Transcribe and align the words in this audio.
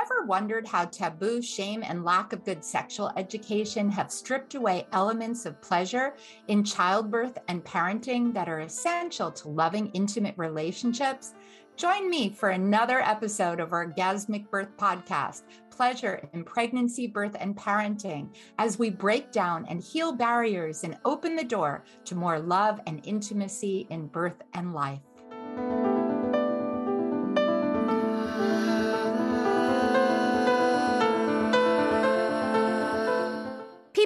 ever 0.00 0.24
wondered 0.24 0.66
how 0.66 0.86
taboo, 0.86 1.42
shame, 1.42 1.82
and 1.82 2.04
lack 2.04 2.32
of 2.32 2.44
good 2.44 2.64
sexual 2.64 3.12
education 3.16 3.90
have 3.90 4.10
stripped 4.10 4.54
away 4.54 4.86
elements 4.92 5.44
of 5.44 5.60
pleasure 5.60 6.14
in 6.48 6.64
childbirth 6.64 7.36
and 7.48 7.64
parenting 7.64 8.32
that 8.32 8.48
are 8.48 8.60
essential 8.60 9.30
to 9.30 9.48
loving, 9.48 9.90
intimate 9.92 10.34
relationships? 10.38 11.34
Join 11.76 12.08
me 12.08 12.30
for 12.30 12.50
another 12.50 13.00
episode 13.00 13.60
of 13.60 13.72
our 13.72 13.86
Orgasmic 13.86 14.50
Birth 14.50 14.76
Podcast 14.76 15.42
Pleasure 15.70 16.28
in 16.34 16.44
Pregnancy, 16.44 17.06
Birth, 17.06 17.36
and 17.38 17.56
Parenting 17.56 18.28
as 18.58 18.78
we 18.78 18.90
break 18.90 19.32
down 19.32 19.66
and 19.66 19.82
heal 19.82 20.12
barriers 20.12 20.84
and 20.84 20.98
open 21.04 21.36
the 21.36 21.44
door 21.44 21.84
to 22.04 22.14
more 22.14 22.38
love 22.38 22.80
and 22.86 23.00
intimacy 23.06 23.86
in 23.90 24.06
birth 24.06 24.42
and 24.54 24.74
life. 24.74 25.00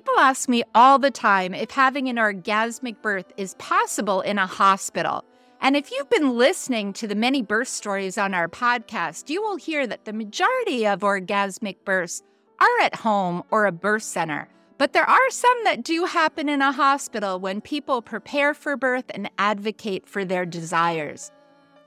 People 0.04 0.20
ask 0.20 0.50
me 0.50 0.62
all 0.74 0.98
the 0.98 1.10
time 1.10 1.54
if 1.54 1.70
having 1.70 2.10
an 2.10 2.16
orgasmic 2.16 3.00
birth 3.00 3.32
is 3.38 3.54
possible 3.54 4.20
in 4.20 4.36
a 4.36 4.46
hospital. 4.46 5.24
And 5.62 5.74
if 5.74 5.90
you've 5.90 6.10
been 6.10 6.36
listening 6.36 6.92
to 6.94 7.06
the 7.06 7.14
many 7.14 7.40
birth 7.40 7.68
stories 7.68 8.18
on 8.18 8.34
our 8.34 8.46
podcast, 8.46 9.30
you 9.30 9.40
will 9.40 9.56
hear 9.56 9.86
that 9.86 10.04
the 10.04 10.12
majority 10.12 10.86
of 10.86 11.00
orgasmic 11.00 11.76
births 11.86 12.22
are 12.60 12.80
at 12.82 12.96
home 12.96 13.44
or 13.50 13.64
a 13.64 13.72
birth 13.72 14.02
center. 14.02 14.46
But 14.76 14.92
there 14.92 15.08
are 15.08 15.30
some 15.30 15.64
that 15.64 15.82
do 15.82 16.04
happen 16.04 16.50
in 16.50 16.60
a 16.60 16.70
hospital 16.70 17.40
when 17.40 17.62
people 17.62 18.02
prepare 18.02 18.52
for 18.52 18.76
birth 18.76 19.06
and 19.08 19.30
advocate 19.38 20.06
for 20.06 20.22
their 20.22 20.44
desires. 20.44 21.32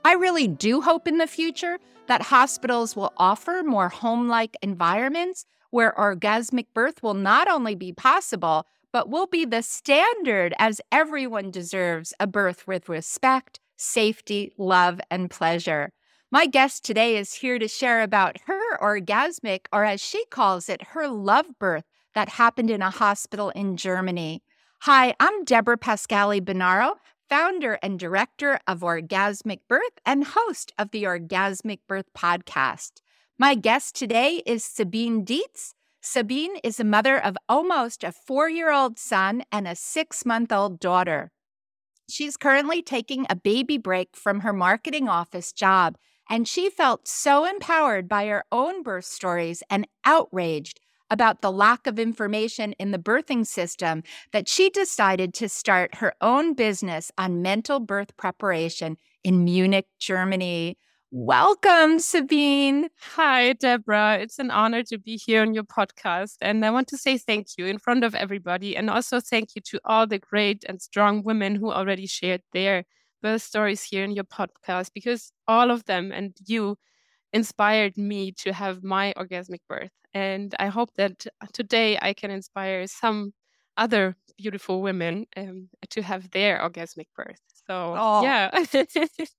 I 0.04 0.14
really 0.14 0.48
do 0.48 0.80
hope 0.80 1.06
in 1.06 1.18
the 1.18 1.28
future 1.28 1.78
that 2.08 2.22
hospitals 2.22 2.96
will 2.96 3.12
offer 3.16 3.62
more 3.64 3.90
home 3.90 4.26
like 4.26 4.56
environments 4.60 5.46
where 5.70 5.92
orgasmic 5.92 6.66
birth 6.74 7.02
will 7.02 7.14
not 7.14 7.48
only 7.48 7.74
be 7.74 7.92
possible, 7.92 8.66
but 8.92 9.08
will 9.08 9.26
be 9.26 9.44
the 9.44 9.62
standard 9.62 10.54
as 10.58 10.80
everyone 10.90 11.50
deserves 11.50 12.14
a 12.18 12.26
birth 12.26 12.66
with 12.66 12.88
respect, 12.88 13.60
safety, 13.76 14.52
love, 14.56 15.00
and 15.10 15.30
pleasure. 15.30 15.92
My 16.30 16.46
guest 16.46 16.84
today 16.84 17.16
is 17.16 17.34
here 17.34 17.58
to 17.58 17.68
share 17.68 18.02
about 18.02 18.38
her 18.46 18.78
orgasmic, 18.78 19.66
or 19.72 19.84
as 19.84 20.00
she 20.00 20.24
calls 20.26 20.68
it, 20.68 20.88
her 20.88 21.08
love 21.08 21.46
birth 21.58 21.84
that 22.14 22.30
happened 22.30 22.70
in 22.70 22.82
a 22.82 22.90
hospital 22.90 23.50
in 23.50 23.76
Germany. 23.76 24.42
Hi, 24.82 25.14
I'm 25.20 25.44
Debra 25.44 25.78
Pascali 25.78 26.40
Bonaro, 26.40 26.96
founder 27.28 27.78
and 27.82 27.98
director 27.98 28.58
of 28.66 28.80
Orgasmic 28.80 29.60
Birth 29.68 29.98
and 30.04 30.24
host 30.24 30.72
of 30.78 30.90
the 30.90 31.04
Orgasmic 31.04 31.80
Birth 31.86 32.12
podcast. 32.16 33.00
My 33.40 33.54
guest 33.54 33.94
today 33.94 34.42
is 34.46 34.64
Sabine 34.64 35.24
Dietz. 35.24 35.72
Sabine 36.00 36.56
is 36.64 36.80
a 36.80 36.84
mother 36.84 37.24
of 37.24 37.36
almost 37.48 38.02
a 38.02 38.10
four 38.10 38.50
year 38.50 38.72
old 38.72 38.98
son 38.98 39.44
and 39.52 39.68
a 39.68 39.76
six 39.76 40.26
month 40.26 40.50
old 40.50 40.80
daughter. 40.80 41.30
She's 42.10 42.36
currently 42.36 42.82
taking 42.82 43.26
a 43.30 43.36
baby 43.36 43.78
break 43.78 44.16
from 44.16 44.40
her 44.40 44.52
marketing 44.52 45.08
office 45.08 45.52
job, 45.52 45.96
and 46.28 46.48
she 46.48 46.68
felt 46.68 47.06
so 47.06 47.44
empowered 47.44 48.08
by 48.08 48.26
her 48.26 48.42
own 48.50 48.82
birth 48.82 49.04
stories 49.04 49.62
and 49.70 49.86
outraged 50.04 50.80
about 51.08 51.40
the 51.40 51.52
lack 51.52 51.86
of 51.86 52.00
information 52.00 52.72
in 52.72 52.90
the 52.90 52.98
birthing 52.98 53.46
system 53.46 54.02
that 54.32 54.48
she 54.48 54.68
decided 54.68 55.32
to 55.34 55.48
start 55.48 55.94
her 55.96 56.12
own 56.20 56.54
business 56.54 57.12
on 57.16 57.40
mental 57.40 57.78
birth 57.78 58.16
preparation 58.16 58.96
in 59.22 59.44
Munich, 59.44 59.86
Germany. 60.00 60.76
Welcome, 61.10 62.00
Sabine. 62.00 62.90
Hi, 63.14 63.54
Deborah. 63.54 64.18
It's 64.20 64.38
an 64.38 64.50
honor 64.50 64.82
to 64.84 64.98
be 64.98 65.16
here 65.16 65.40
on 65.40 65.54
your 65.54 65.64
podcast. 65.64 66.36
And 66.42 66.62
I 66.66 66.70
want 66.70 66.86
to 66.88 66.98
say 66.98 67.16
thank 67.16 67.46
you 67.56 67.64
in 67.64 67.78
front 67.78 68.04
of 68.04 68.14
everybody. 68.14 68.76
And 68.76 68.90
also 68.90 69.18
thank 69.18 69.54
you 69.54 69.62
to 69.62 69.80
all 69.86 70.06
the 70.06 70.18
great 70.18 70.64
and 70.68 70.82
strong 70.82 71.22
women 71.22 71.54
who 71.54 71.72
already 71.72 72.06
shared 72.06 72.42
their 72.52 72.84
birth 73.22 73.40
stories 73.40 73.82
here 73.82 74.04
in 74.04 74.12
your 74.12 74.24
podcast, 74.24 74.90
because 74.92 75.32
all 75.46 75.70
of 75.70 75.86
them 75.86 76.12
and 76.12 76.36
you 76.46 76.76
inspired 77.32 77.96
me 77.96 78.32
to 78.32 78.52
have 78.52 78.84
my 78.84 79.14
orgasmic 79.16 79.60
birth. 79.66 79.92
And 80.12 80.54
I 80.58 80.66
hope 80.66 80.92
that 80.96 81.26
today 81.54 81.98
I 82.02 82.12
can 82.12 82.30
inspire 82.30 82.86
some 82.86 83.32
other 83.78 84.14
beautiful 84.36 84.82
women 84.82 85.24
um, 85.38 85.70
to 85.88 86.02
have 86.02 86.30
their 86.32 86.58
orgasmic 86.58 87.06
birth. 87.16 87.40
So, 87.66 87.94
oh. 87.96 88.22
yeah. 88.22 88.50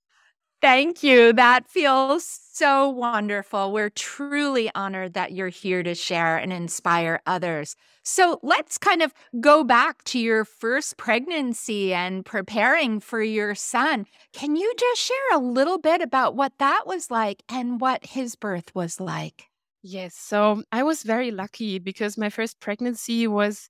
Thank 0.62 1.03
you. 1.03 1.31
That 1.31 1.70
feels 1.70 2.25
so 2.52 2.90
wonderful. 2.90 3.72
We're 3.72 3.90
truly 3.90 4.70
honored 4.75 5.14
that 5.14 5.31
you're 5.31 5.47
here 5.47 5.84
to 5.84 5.96
share 5.96 6.38
and 6.38 6.52
inspire 6.52 7.22
others. 7.25 7.78
So 8.03 8.40
let's 8.44 8.78
kind 8.78 9.02
of 9.02 9.14
go 9.40 9.64
back 9.64 10.03
to 10.06 10.20
your 10.20 10.44
first 10.44 10.97
pregnancy 10.97 11.94
and 11.94 12.25
preparing 12.25 13.00
for 13.00 13.22
your 13.22 13.56
son. 13.56 14.06
Can 14.34 14.58
you 14.58 14.74
just 14.78 15.02
share 15.02 15.31
a 15.34 15.40
little 15.40 15.78
bit 15.78 16.02
about 16.02 16.36
what 16.36 16.52
that 16.59 16.84
was 16.86 17.09
like 17.09 17.41
and 17.50 17.80
what 17.80 18.06
his 18.06 18.36
birth 18.36 18.76
was 18.76 19.00
like? 19.00 19.46
Yes. 19.81 20.16
So 20.16 20.64
I 20.74 20.84
was 20.84 21.03
very 21.03 21.31
lucky 21.31 21.80
because 21.80 22.18
my 22.18 22.30
first 22.30 22.59
pregnancy 22.59 23.28
was 23.28 23.70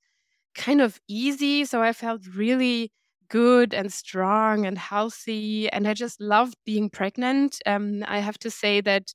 kind 0.55 0.81
of 0.81 0.99
easy. 1.07 1.65
So 1.65 1.81
I 1.83 1.93
felt 1.93 2.27
really 2.27 2.91
good 3.29 3.73
and 3.73 3.91
strong 3.93 4.65
and 4.65 4.77
healthy. 4.77 5.69
And 5.71 5.87
I 5.87 5.93
just 5.93 6.19
loved 6.21 6.55
being 6.65 6.89
pregnant. 6.89 7.57
Um, 7.65 8.03
I 8.07 8.19
have 8.19 8.39
to 8.39 8.51
say 8.51 8.81
that 8.81 9.13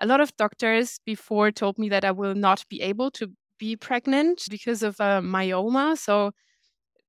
a 0.00 0.06
lot 0.06 0.20
of 0.20 0.36
doctors 0.36 1.00
before 1.06 1.50
told 1.50 1.78
me 1.78 1.88
that 1.88 2.04
I 2.04 2.10
will 2.10 2.34
not 2.34 2.64
be 2.68 2.80
able 2.82 3.10
to 3.12 3.28
be 3.58 3.76
pregnant 3.76 4.42
because 4.50 4.82
of 4.82 4.96
a 5.00 5.20
myoma. 5.22 5.96
So 5.96 6.32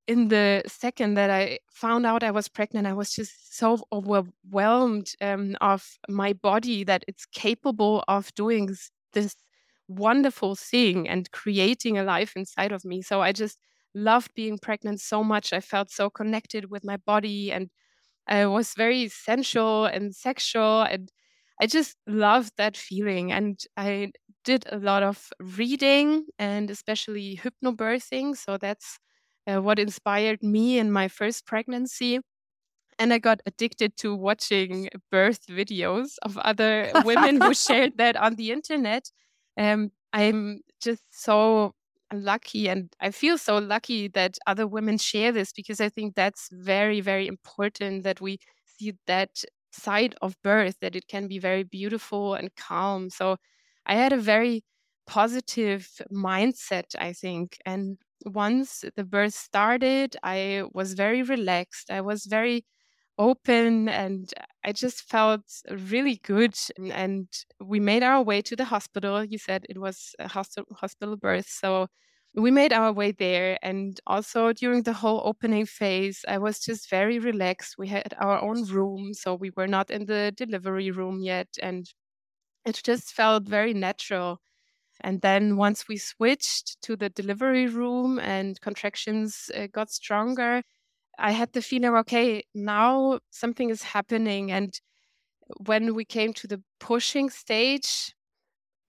in 0.08 0.28
the 0.28 0.62
second 0.68 1.16
that 1.16 1.30
I 1.30 1.60
found 1.72 2.06
out 2.06 2.24
I 2.24 2.32
was 2.32 2.48
pregnant, 2.48 2.86
I 2.88 2.94
was 2.94 3.12
just 3.14 3.58
so 3.58 3.80
overwhelmed 3.92 5.08
um, 5.22 5.56
of 5.62 5.84
my 6.08 6.34
body 6.34 6.84
that 6.84 7.04
it's 7.08 7.26
capable 7.26 8.04
of 8.08 8.34
doing 8.36 8.70
this 9.14 9.36
wonderful 9.88 10.56
thing 10.56 11.08
and 11.10 11.32
creating 11.32 11.98
a 11.98 12.04
life 12.04 12.34
inside 12.36 12.72
of 12.72 12.86
me. 12.86 13.02
So 13.02 13.22
I 13.22 13.32
just 13.32 13.58
loved 13.96 14.32
being 14.36 14.60
pregnant 14.60 15.02
so 15.02 15.24
much. 15.24 15.54
I 15.54 15.62
felt 15.62 15.90
so 15.90 16.10
connected 16.10 16.70
with 16.70 16.84
my 16.84 16.98
body 16.98 17.52
and 17.52 17.70
I 18.28 18.46
was 18.48 18.74
very 18.76 19.08
sensual 19.10 19.86
and 19.86 20.16
sexual 20.16 20.82
and 20.84 21.12
I 21.62 21.68
just 21.68 21.96
loved 22.06 22.54
that 22.58 22.76
feeling. 22.76 23.32
And 23.32 23.60
I 23.78 24.12
did 24.44 24.66
a 24.72 24.78
lot 24.78 25.04
of 25.04 25.30
reading 25.40 26.26
and 26.38 26.70
especially 26.70 27.40
hypnobirthing. 27.42 28.36
So 28.38 28.58
that's 28.58 29.00
uh, 29.48 29.62
what 29.62 29.80
inspired 29.80 30.44
me 30.44 30.78
in 30.80 30.92
my 30.92 31.08
first 31.08 31.46
pregnancy. 31.46 32.20
And 32.98 33.14
I 33.14 33.20
got 33.20 33.42
addicted 33.46 33.98
to 33.98 34.16
watching 34.16 34.90
birth 35.12 35.48
videos 35.48 36.16
of 36.24 36.38
other 36.40 36.92
women 37.04 37.42
who 37.42 37.54
shared 37.54 37.98
that 37.98 38.16
on 38.16 38.36
the 38.36 38.52
internet. 38.52 39.12
Um, 39.58 39.92
I'm 40.14 40.62
just 40.82 41.04
so 41.12 41.75
lucky 42.14 42.68
and 42.70 42.94
I 43.00 43.12
feel 43.12 43.38
so 43.38 43.58
lucky 43.58 44.08
that 44.10 44.38
other 44.48 44.68
women 44.68 44.98
share 44.98 45.32
this 45.32 45.52
because 45.54 45.82
I 45.82 45.90
think 45.90 46.16
that's 46.16 46.50
very, 46.52 47.02
very 47.02 47.28
important 47.28 48.04
that 48.04 48.22
we 48.22 48.40
see 48.66 48.94
that 49.08 49.44
side 49.72 50.16
of 50.22 50.42
birth, 50.44 50.78
that 50.82 50.96
it 50.96 51.08
can 51.08 51.28
be 51.28 51.40
very 51.40 51.64
beautiful 51.64 52.34
and 52.36 52.56
calm. 52.56 53.10
So 53.10 53.38
I 53.86 53.96
had 53.96 54.14
a 54.14 54.18
very 54.18 54.64
positive 55.08 55.90
mindset, 56.12 56.96
I 57.00 57.14
think. 57.14 57.58
And 57.66 57.98
once 58.26 58.84
the 58.96 59.04
birth 59.04 59.34
started, 59.34 60.16
I 60.24 60.64
was 60.74 60.94
very 60.94 61.22
relaxed. 61.24 61.92
I 61.92 62.02
was 62.02 62.26
very 62.26 62.66
open 63.18 63.90
and 63.90 64.32
I 64.64 64.72
just 64.74 65.04
felt 65.10 65.44
really 65.70 66.18
good. 66.24 66.56
And 66.92 67.28
we 67.62 67.80
made 67.80 68.04
our 68.04 68.22
way 68.24 68.42
to 68.44 68.56
the 68.56 68.66
hospital. 68.66 69.24
You 69.24 69.38
said 69.38 69.66
it 69.70 69.78
was 69.80 70.16
a 70.20 70.28
hospital 70.28 71.18
birth. 71.18 71.48
So 71.50 71.88
we 72.36 72.52
made 72.52 72.74
our 72.74 72.92
way 72.94 73.12
there. 73.12 73.58
And 73.64 74.00
also 74.08 74.52
during 74.54 74.84
the 74.84 74.94
whole 74.94 75.22
opening 75.26 75.66
phase, 75.66 76.26
I 76.28 76.38
was 76.40 76.60
just 76.60 76.90
very 76.90 77.20
relaxed. 77.20 77.76
We 77.78 77.88
had 77.88 78.14
our 78.20 78.42
own 78.42 78.66
room. 78.66 79.14
So 79.14 79.36
we 79.36 79.52
were 79.56 79.68
not 79.68 79.90
in 79.92 80.06
the 80.06 80.34
delivery 80.36 80.92
room 80.92 81.22
yet. 81.22 81.48
And 81.62 81.86
it 82.66 82.82
just 82.84 83.14
felt 83.14 83.48
very 83.48 83.74
natural. 83.74 84.40
And 85.02 85.22
then 85.22 85.58
once 85.58 85.88
we 85.88 85.98
switched 85.98 86.82
to 86.84 86.96
the 86.96 87.10
delivery 87.10 87.68
room 87.68 88.20
and 88.20 88.60
contractions 88.62 89.52
uh, 89.56 89.68
got 89.68 89.92
stronger, 89.92 90.64
I 91.20 91.32
had 91.32 91.54
the 91.54 91.62
feeling, 91.62 91.96
okay, 91.98 92.44
now 92.54 93.20
something 93.32 93.70
is 93.70 93.84
happening. 93.84 94.52
And 94.52 94.80
when 95.66 95.96
we 95.96 96.06
came 96.06 96.34
to 96.36 96.48
the 96.48 96.64
pushing 96.80 97.30
stage, 97.30 98.16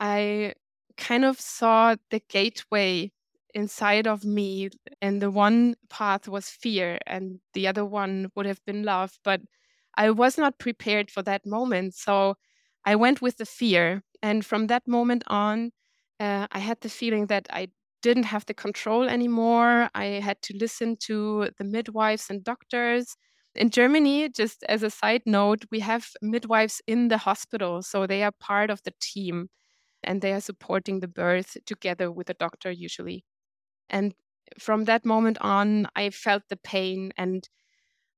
I 0.01 0.55
kind 0.97 1.25
of 1.25 1.41
saw 1.41 1.97
the 2.11 2.21
gateway 2.29 3.13
inside 3.55 4.07
of 4.07 4.25
me. 4.25 4.71
And 5.01 5.23
the 5.23 5.31
one 5.31 5.77
path 5.91 6.29
was 6.29 6.51
fear, 6.51 6.99
and 7.07 7.41
the 7.55 7.67
other 7.69 7.85
one 7.85 8.31
would 8.37 8.47
have 8.47 8.65
been 8.67 8.83
love. 8.85 9.19
But 9.25 9.43
I 9.97 10.11
was 10.11 10.39
not 10.39 10.59
prepared 10.59 11.11
for 11.11 11.23
that 11.23 11.47
moment. 11.47 11.95
So 11.95 12.37
I 12.85 12.97
went 12.97 13.23
with 13.23 13.39
the 13.39 13.47
fear 13.47 14.03
And 14.23 14.45
from 14.45 14.67
that 14.69 14.89
moment 14.89 15.23
on, 15.29 15.73
uh, 16.19 16.47
I 16.51 16.59
had 16.61 16.81
the 16.81 16.89
feeling 16.89 17.27
that 17.27 17.47
I 17.51 17.69
didn't 18.07 18.31
have 18.35 18.47
the 18.47 18.55
control 18.55 19.09
anymore. 19.09 19.91
I 19.93 20.21
had 20.23 20.41
to 20.43 20.57
listen 20.57 20.97
to 21.09 21.51
the 21.59 21.65
midwives 21.65 22.31
and 22.31 22.45
doctors. 22.45 23.17
In 23.57 23.71
Germany, 23.71 24.29
just 24.29 24.63
as 24.69 24.85
a 24.85 24.91
side 24.91 25.23
note, 25.27 25.65
we 25.73 25.81
have 25.81 26.07
midwives 26.23 26.81
in 26.87 27.09
the 27.09 27.19
hospital. 27.19 27.83
So 27.83 28.07
they 28.07 28.23
are 28.23 28.31
part 28.39 28.71
of 28.71 28.81
the 28.85 28.93
team 29.01 29.49
and 30.05 30.23
they 30.23 30.33
are 30.33 30.41
supporting 30.41 31.01
the 31.01 31.09
birth 31.09 31.57
together 31.67 32.13
with 32.13 32.29
the 32.29 32.35
doctor 32.35 32.71
usually. 32.71 33.25
And 33.91 34.15
from 34.57 34.85
that 34.85 35.05
moment 35.05 35.39
on, 35.41 35.89
I 35.97 36.11
felt 36.11 36.45
the 36.49 36.59
pain 36.59 37.13
and 37.17 37.49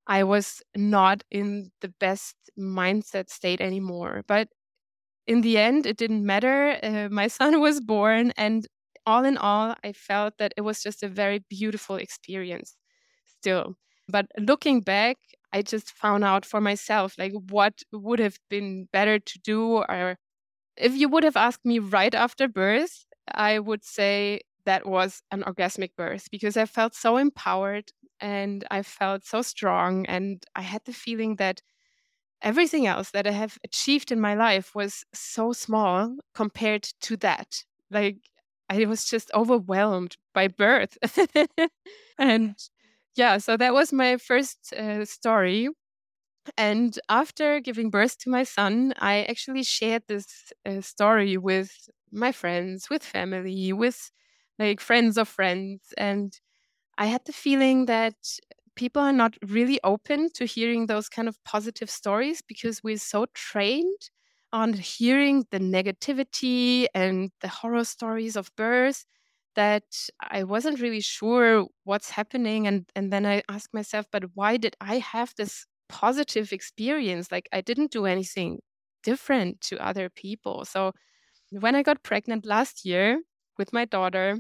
I 0.07 0.23
was 0.25 0.61
not 0.77 1.25
in 1.31 1.71
the 1.81 1.95
best 1.99 2.37
mindset 2.59 3.31
state 3.31 3.63
anymore. 3.63 4.23
But 4.29 4.49
in 5.27 5.41
the 5.41 5.57
end, 5.57 5.87
it 5.87 5.97
didn't 5.97 6.27
matter. 6.27 6.79
Uh, 6.83 7.09
my 7.11 7.29
son 7.39 7.61
was 7.61 7.81
born, 7.81 8.33
and 8.37 8.67
all 9.09 9.25
in 9.25 9.39
all, 9.39 9.75
I 9.83 9.93
felt 9.93 10.35
that 10.39 10.53
it 10.59 10.63
was 10.63 10.83
just 10.83 11.03
a 11.03 11.09
very 11.09 11.41
beautiful 11.51 11.97
experience 11.97 12.77
still. 13.27 13.77
But 14.09 14.27
looking 14.39 14.81
back, 14.83 15.17
I 15.53 15.63
just 15.63 15.91
found 15.93 16.25
out 16.25 16.45
for 16.45 16.61
myself 16.61 17.15
like 17.19 17.33
what 17.51 17.75
would 17.93 18.21
have 18.21 18.39
been 18.51 18.89
better 18.93 19.19
to 19.19 19.39
do. 19.41 19.61
Or 19.89 20.19
if 20.77 20.95
you 20.95 21.09
would 21.09 21.25
have 21.25 21.37
asked 21.37 21.65
me 21.65 21.79
right 21.79 22.15
after 22.15 22.49
birth, 22.49 23.07
I 23.35 23.59
would 23.59 23.85
say 23.85 24.43
that 24.67 24.87
was 24.87 25.23
an 25.31 25.43
orgasmic 25.43 25.93
birth 25.97 26.29
because 26.31 26.57
I 26.57 26.67
felt 26.67 26.95
so 26.95 27.17
empowered 27.17 27.93
and 28.21 28.65
I 28.71 28.83
felt 28.83 29.25
so 29.25 29.43
strong. 29.43 30.07
And 30.07 30.45
I 30.57 30.63
had 30.63 30.83
the 30.85 30.93
feeling 30.93 31.37
that 31.37 31.63
everything 32.43 32.87
else 32.87 33.11
that 33.13 33.27
I 33.27 33.33
have 33.33 33.59
achieved 33.65 34.13
in 34.13 34.21
my 34.21 34.35
life 34.35 34.75
was 34.75 35.05
so 35.15 35.53
small 35.53 36.17
compared 36.35 36.85
to 37.03 37.17
that. 37.19 37.65
Like 37.91 38.19
I 38.69 38.85
was 38.87 39.05
just 39.05 39.31
overwhelmed 39.35 40.17
by 40.35 40.49
birth. 40.49 40.99
and 42.19 42.55
yeah, 43.17 43.39
so 43.39 43.57
that 43.57 43.75
was 43.75 43.93
my 43.93 44.17
first 44.17 44.73
uh, 44.75 45.05
story. 45.05 45.69
And 46.57 46.99
after 47.09 47.61
giving 47.61 47.91
birth 47.91 48.19
to 48.21 48.31
my 48.31 48.45
son, 48.45 48.95
I 48.99 49.25
actually 49.25 49.63
shared 49.65 50.05
this 50.09 50.53
uh, 50.67 50.81
story 50.81 51.37
with 51.37 51.73
my 52.11 52.33
friends, 52.33 52.91
with 52.91 53.03
family, 53.05 53.73
with 53.73 54.11
like 54.59 54.81
friends 54.81 55.19
of 55.19 55.29
friends. 55.29 55.95
And 55.99 56.39
I 56.99 57.07
had 57.07 57.25
the 57.27 57.33
feeling 57.33 57.87
that 57.87 58.17
people 58.77 59.03
are 59.03 59.13
not 59.13 59.37
really 59.47 59.81
open 59.85 60.31
to 60.35 60.45
hearing 60.47 60.87
those 60.87 61.09
kind 61.09 61.29
of 61.29 61.43
positive 61.45 61.91
stories 61.91 62.43
because 62.43 62.83
we're 62.83 62.99
so 62.99 63.27
trained 63.35 64.11
on 64.53 64.73
hearing 64.75 65.47
the 65.51 65.59
negativity 65.61 66.87
and 66.95 67.31
the 67.41 67.49
horror 67.49 67.85
stories 67.85 68.37
of 68.37 68.51
birth 68.57 69.05
that 69.55 69.85
I 70.21 70.45
wasn't 70.45 70.81
really 70.81 71.01
sure 71.01 71.67
what's 71.85 72.11
happening. 72.11 72.67
And, 72.67 72.89
and 72.95 73.13
then 73.13 73.27
I 73.27 73.43
asked 73.49 73.75
myself, 73.75 74.07
but 74.13 74.25
why 74.35 74.57
did 74.57 74.77
I 74.81 74.99
have 74.99 75.35
this 75.37 75.67
positive 75.89 76.53
experience? 76.53 77.33
Like 77.33 77.49
I 77.53 77.61
didn't 77.61 77.91
do 77.91 78.07
anything 78.07 78.61
different 79.03 79.61
to 79.63 79.85
other 79.85 80.09
people. 80.11 80.65
So 80.65 80.93
when 81.51 81.75
I 81.75 81.83
got 81.83 82.03
pregnant 82.03 82.47
last 82.47 82.85
year 82.85 83.23
with 83.59 83.73
my 83.73 83.85
daughter, 83.85 84.39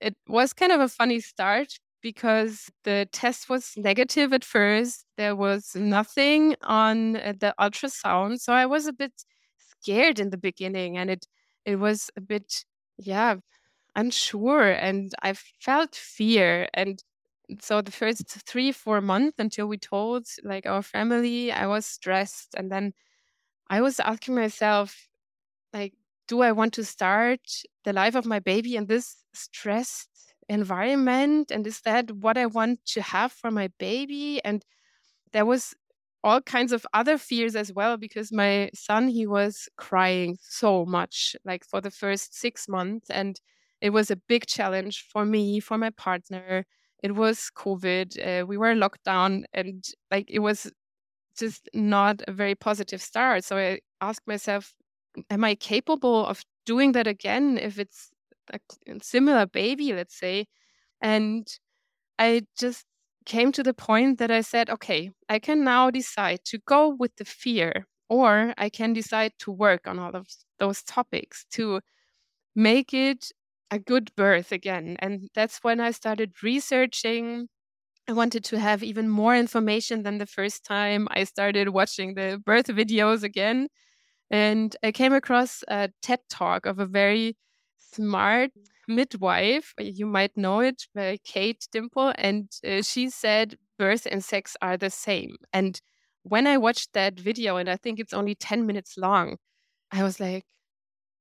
it 0.00 0.16
was 0.28 0.52
kind 0.52 0.72
of 0.72 0.80
a 0.80 0.88
funny 0.88 1.20
start 1.20 1.78
because 2.02 2.70
the 2.84 3.08
test 3.12 3.48
was 3.48 3.72
negative 3.76 4.32
at 4.32 4.44
first. 4.44 5.04
There 5.16 5.34
was 5.34 5.74
nothing 5.74 6.56
on 6.62 7.16
uh, 7.16 7.32
the 7.38 7.54
ultrasound. 7.60 8.40
So 8.40 8.52
I 8.52 8.66
was 8.66 8.86
a 8.86 8.92
bit 8.92 9.12
scared 9.86 10.18
in 10.20 10.30
the 10.30 10.38
beginning 10.38 10.98
and 10.98 11.10
it 11.10 11.26
it 11.64 11.76
was 11.76 12.10
a 12.16 12.20
bit 12.20 12.64
yeah, 12.98 13.36
unsure 13.96 14.70
and 14.72 15.12
I 15.22 15.34
felt 15.60 15.94
fear. 15.96 16.68
And 16.74 17.02
so 17.60 17.82
the 17.82 17.92
first 17.92 18.26
3 18.48 18.72
4 18.72 19.00
months 19.02 19.36
until 19.38 19.66
we 19.68 19.78
told 19.78 20.26
like 20.44 20.66
our 20.66 20.82
family, 20.82 21.52
I 21.52 21.66
was 21.68 21.86
stressed 21.86 22.54
and 22.56 22.72
then 22.72 22.94
I 23.70 23.80
was 23.82 24.00
asking 24.00 24.34
myself 24.36 25.08
like 25.72 25.94
do 26.28 26.42
I 26.42 26.52
want 26.52 26.74
to 26.74 26.84
start 26.84 27.40
the 27.84 27.92
life 27.92 28.14
of 28.16 28.26
my 28.26 28.40
baby 28.40 28.76
in 28.76 28.86
this 28.86 29.16
stressed 29.34 30.34
environment? 30.48 31.50
And 31.52 31.66
is 31.66 31.80
that 31.82 32.10
what 32.12 32.38
i 32.38 32.46
want 32.46 32.84
to 32.94 33.02
have 33.02 33.32
for 33.32 33.50
my 33.52 33.68
baby? 33.78 34.40
And 34.44 34.64
there 35.32 35.46
was 35.46 35.74
all 36.26 36.42
kinds 36.42 36.72
of 36.72 36.86
other 36.94 37.18
fears 37.18 37.56
as 37.56 37.72
well 37.72 37.96
because 37.98 38.32
my 38.32 38.70
son 38.74 39.08
he 39.08 39.26
was 39.26 39.68
crying 39.78 40.38
so 40.42 40.86
much 40.86 41.36
like 41.46 41.64
for 41.64 41.80
the 41.82 41.92
first 41.92 42.34
6 42.38 42.68
months 42.68 43.10
and 43.10 43.40
it 43.80 43.90
was 43.90 44.10
a 44.10 44.16
big 44.16 44.46
challenge 44.46 45.06
for 45.12 45.24
me 45.26 45.60
for 45.60 45.78
my 45.78 45.90
partner 45.90 46.66
it 47.02 47.14
was 47.16 47.50
covid 47.56 48.08
uh, 48.42 48.46
we 48.46 48.58
were 48.58 48.74
locked 48.74 49.04
down 49.04 49.46
and 49.54 49.84
like 50.10 50.26
it 50.30 50.40
was 50.40 50.72
just 51.38 51.68
not 51.74 52.22
a 52.28 52.32
very 52.32 52.54
positive 52.54 53.02
start 53.02 53.44
so 53.44 53.56
i 53.58 53.80
asked 54.00 54.26
myself 54.26 54.74
am 55.30 55.44
i 55.44 55.54
capable 55.54 56.26
of 56.26 56.44
doing 56.66 56.92
that 56.92 57.06
again 57.06 57.58
if 57.58 57.78
it's 57.78 58.10
a 58.52 58.60
similar 59.02 59.46
baby, 59.46 59.92
let's 59.92 60.18
say. 60.18 60.46
And 61.02 61.46
I 62.18 62.42
just 62.58 62.86
came 63.26 63.52
to 63.52 63.62
the 63.62 63.74
point 63.74 64.18
that 64.18 64.30
I 64.30 64.40
said, 64.42 64.70
okay, 64.70 65.10
I 65.28 65.38
can 65.38 65.64
now 65.64 65.90
decide 65.90 66.40
to 66.46 66.58
go 66.66 66.88
with 66.88 67.16
the 67.16 67.24
fear, 67.24 67.86
or 68.08 68.54
I 68.58 68.70
can 68.70 68.92
decide 68.92 69.32
to 69.40 69.52
work 69.52 69.86
on 69.86 69.98
all 69.98 70.14
of 70.16 70.28
those 70.58 70.82
topics 70.82 71.44
to 71.52 71.80
make 72.54 72.94
it 72.94 73.30
a 73.70 73.78
good 73.78 74.10
birth 74.16 74.52
again. 74.52 74.96
And 75.00 75.28
that's 75.34 75.58
when 75.62 75.80
I 75.80 75.90
started 75.92 76.32
researching. 76.42 77.48
I 78.08 78.12
wanted 78.12 78.44
to 78.46 78.58
have 78.60 78.82
even 78.82 79.08
more 79.08 79.36
information 79.36 80.02
than 80.04 80.18
the 80.18 80.26
first 80.26 80.64
time. 80.64 81.08
I 81.10 81.24
started 81.24 81.70
watching 81.70 82.14
the 82.14 82.40
birth 82.44 82.66
videos 82.68 83.22
again. 83.24 83.68
And 84.30 84.76
I 84.82 84.92
came 84.92 85.12
across 85.12 85.64
a 85.68 85.90
TED 86.02 86.20
talk 86.30 86.66
of 86.66 86.78
a 86.78 86.86
very 86.86 87.36
smart 87.78 88.50
midwife. 88.88 89.74
You 89.78 90.06
might 90.06 90.36
know 90.36 90.60
it, 90.60 90.84
by 90.94 91.18
Kate 91.24 91.66
Dimple. 91.72 92.12
And 92.16 92.50
uh, 92.66 92.82
she 92.82 93.10
said 93.10 93.56
birth 93.78 94.06
and 94.10 94.24
sex 94.24 94.56
are 94.62 94.76
the 94.76 94.90
same. 94.90 95.36
And 95.52 95.80
when 96.22 96.46
I 96.46 96.56
watched 96.58 96.92
that 96.94 97.18
video, 97.18 97.56
and 97.56 97.68
I 97.68 97.76
think 97.76 98.00
it's 98.00 98.12
only 98.12 98.34
10 98.34 98.66
minutes 98.66 98.96
long, 98.96 99.36
I 99.92 100.02
was 100.02 100.18
like, 100.18 100.44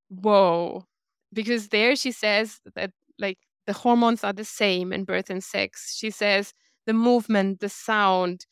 whoa. 0.09 0.85
Because 1.33 1.69
there 1.69 1.95
she 1.95 2.11
says 2.11 2.59
that, 2.75 2.91
like, 3.19 3.37
the 3.67 3.73
hormones 3.73 4.23
are 4.23 4.33
the 4.33 4.45
same 4.45 4.93
in 4.93 5.03
birth 5.03 5.29
and 5.29 5.43
sex. 5.43 5.95
She 5.97 6.09
says 6.09 6.53
the 6.85 6.93
movement, 6.93 7.59
the 7.59 7.69
sound. 7.69 8.45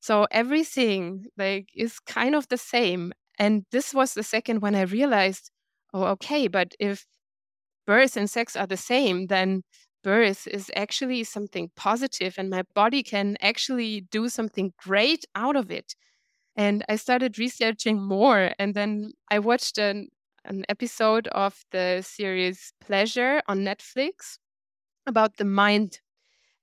So 0.00 0.26
everything, 0.30 1.26
like, 1.36 1.68
is 1.74 1.98
kind 2.00 2.34
of 2.34 2.48
the 2.48 2.58
same. 2.58 3.12
And 3.38 3.64
this 3.70 3.94
was 3.94 4.14
the 4.14 4.22
second 4.22 4.60
when 4.60 4.74
I 4.74 4.82
realized, 4.82 5.50
oh, 5.92 6.04
okay, 6.04 6.48
but 6.48 6.74
if 6.78 7.06
birth 7.86 8.16
and 8.16 8.28
sex 8.28 8.56
are 8.56 8.66
the 8.66 8.76
same, 8.76 9.26
then 9.28 9.62
birth 10.02 10.46
is 10.46 10.70
actually 10.76 11.24
something 11.24 11.70
positive 11.76 12.34
and 12.38 12.50
my 12.50 12.62
body 12.74 13.02
can 13.02 13.36
actually 13.40 14.02
do 14.02 14.28
something 14.28 14.72
great 14.78 15.24
out 15.34 15.56
of 15.56 15.70
it. 15.70 15.94
And 16.54 16.84
I 16.88 16.96
started 16.96 17.38
researching 17.38 18.00
more. 18.00 18.52
And 18.58 18.74
then 18.74 19.12
I 19.30 19.38
watched 19.40 19.78
an, 19.78 20.08
an 20.44 20.64
episode 20.68 21.28
of 21.28 21.62
the 21.70 22.02
series 22.02 22.72
Pleasure 22.80 23.42
on 23.48 23.58
Netflix 23.60 24.38
about 25.06 25.36
the 25.36 25.44
mind. 25.44 26.00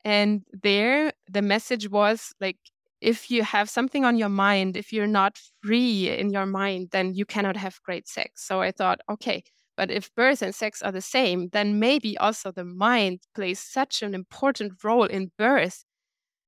And 0.04 0.44
there, 0.52 1.12
the 1.30 1.42
message 1.42 1.90
was 1.90 2.34
like, 2.42 2.58
if 3.02 3.30
you 3.30 3.44
have 3.44 3.70
something 3.70 4.06
on 4.06 4.18
your 4.18 4.30
mind, 4.30 4.78
if 4.78 4.94
you're 4.94 5.06
not 5.06 5.38
free 5.62 6.10
in 6.10 6.32
your 6.32 6.46
mind, 6.46 6.90
then 6.92 7.14
you 7.14 7.26
cannot 7.26 7.58
have 7.58 7.82
great 7.84 8.08
sex. 8.08 8.46
So 8.48 8.62
I 8.62 8.72
thought, 8.72 9.02
okay, 9.10 9.44
but 9.76 9.92
if 9.92 10.14
birth 10.16 10.42
and 10.42 10.54
sex 10.54 10.82
are 10.82 10.92
the 10.92 11.02
same, 11.02 11.50
then 11.50 11.80
maybe 11.80 12.18
also 12.18 12.52
the 12.52 12.64
mind 12.64 13.20
plays 13.34 13.60
such 13.60 14.02
an 14.04 14.14
important 14.14 14.74
role 14.84 15.06
in 15.06 15.32
birth. 15.38 15.84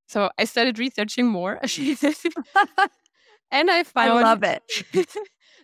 So 0.08 0.30
I 0.38 0.44
started 0.44 0.78
researching 0.78 1.26
more. 1.26 1.60
and 3.50 3.70
I 3.70 3.82
found 3.82 4.12
I 4.12 4.22
love 4.22 4.42
it. 4.44 4.62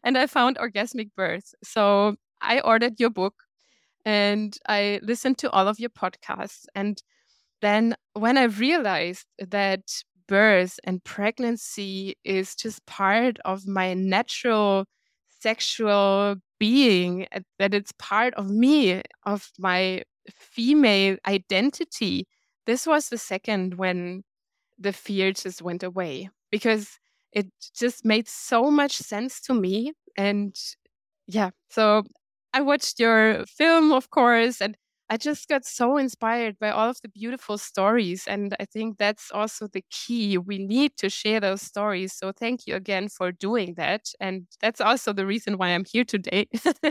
and 0.04 0.19
I 0.19 0.26
found 0.26 0.59
orgasmic 0.59 1.11
birth. 1.16 1.54
So 1.62 2.16
I 2.40 2.61
ordered 2.61 2.99
your 2.99 3.11
book 3.11 3.35
and 4.04 4.57
I 4.69 5.00
listened 5.02 5.38
to 5.38 5.50
all 5.50 5.69
of 5.69 5.78
your 5.78 5.90
podcasts. 5.90 6.64
And 6.75 7.00
then 7.61 7.95
when 8.14 8.37
I 8.37 8.45
realized 8.45 9.26
that 9.38 9.83
birth 10.26 10.81
and 10.85 11.02
pregnancy 11.04 12.16
is 12.25 12.57
just 12.57 12.85
part 12.87 13.38
of 13.45 13.66
my 13.66 13.95
natural 13.95 14.87
sexual 15.43 16.37
being, 16.59 17.27
uh, 17.33 17.41
that 17.59 17.75
it's 17.75 17.93
part 17.99 18.35
of 18.35 18.51
me, 18.51 19.03
of 19.25 19.51
my 19.59 20.03
female 20.31 21.17
identity. 21.27 22.27
This 22.67 22.87
was 22.87 23.09
the 23.09 23.19
second 23.19 23.75
when 23.75 24.23
the 24.79 24.93
fear 24.93 25.33
just 25.33 25.63
went 25.63 25.83
away 25.83 26.31
because 26.51 26.99
it 27.33 27.47
just 27.75 28.05
made 28.05 28.29
so 28.29 28.71
much 28.71 28.93
sense 28.93 29.41
to 29.43 29.55
me. 29.55 29.93
And 30.17 30.55
yeah, 31.27 31.51
so 31.71 32.05
I 32.53 32.61
watched 32.63 33.01
your 33.01 33.45
film, 33.47 33.93
of 33.93 34.11
course, 34.11 34.61
and 34.61 34.77
I 35.12 35.19
just 35.19 35.47
got 35.47 35.66
so 35.66 35.99
inspired 35.99 36.59
by 36.59 36.71
all 36.71 36.88
of 36.88 36.97
the 37.02 37.09
beautiful 37.11 37.59
stories. 37.59 38.26
And 38.26 38.57
I 38.59 38.64
think 38.64 38.97
that's 38.97 39.31
also 39.31 39.66
the 39.66 39.85
key. 39.90 40.38
We 40.38 40.57
need 40.57 40.97
to 40.97 41.11
share 41.11 41.38
those 41.38 41.61
stories. 41.61 42.14
So 42.14 42.33
thank 42.33 42.66
you 42.66 42.76
again 42.76 43.11
for 43.11 43.31
doing 43.31 43.75
that. 43.75 44.07
And 44.21 44.47
that's 44.62 44.81
also 44.81 45.12
the 45.12 45.26
reason 45.26 45.59
why 45.59 45.69
I'm 45.69 45.85
here 45.85 46.04
today. 46.04 46.47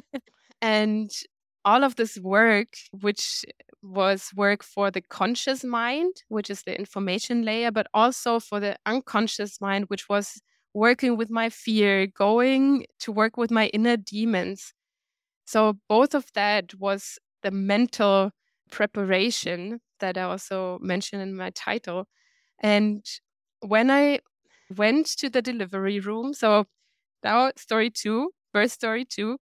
and 0.62 1.10
all 1.66 1.84
of 1.84 1.96
this 1.96 2.20
work, 2.20 2.68
which 2.92 3.44
was 3.82 4.30
work 4.36 4.62
for 4.62 4.92
the 4.92 5.02
conscious 5.02 5.64
mind, 5.64 6.14
which 6.28 6.52
is 6.52 6.62
the 6.62 6.78
information 6.78 7.42
layer, 7.42 7.72
but 7.72 7.88
also 7.92 8.40
for 8.40 8.60
the 8.60 8.78
unconscious 8.86 9.60
mind, 9.60 9.86
which 9.88 10.08
was 10.08 10.40
working 10.76 11.18
with 11.18 11.32
my 11.32 11.50
fear, 11.50 12.06
going 12.06 12.86
to 13.00 13.12
work 13.12 13.36
with 13.36 13.50
my 13.50 13.66
inner 13.70 13.98
demons. 13.98 14.76
So 15.46 15.80
both 15.90 16.14
of 16.14 16.26
that 16.36 16.76
was 16.76 17.18
the 17.44 17.52
mental 17.52 18.32
preparation 18.72 19.82
that 20.00 20.18
I 20.18 20.24
also 20.24 20.80
mentioned 20.82 21.22
in 21.22 21.36
my 21.36 21.52
title. 21.52 22.08
And 22.60 23.06
when 23.62 23.92
I 23.92 24.20
went 24.76 25.08
to 25.18 25.30
the 25.30 25.42
delivery 25.42 26.00
room, 26.00 26.34
so 26.34 26.66
now 27.24 27.52
story 27.58 27.90
two, 27.90 28.32
birth 28.54 28.72
story 28.72 29.06
two. 29.06 29.38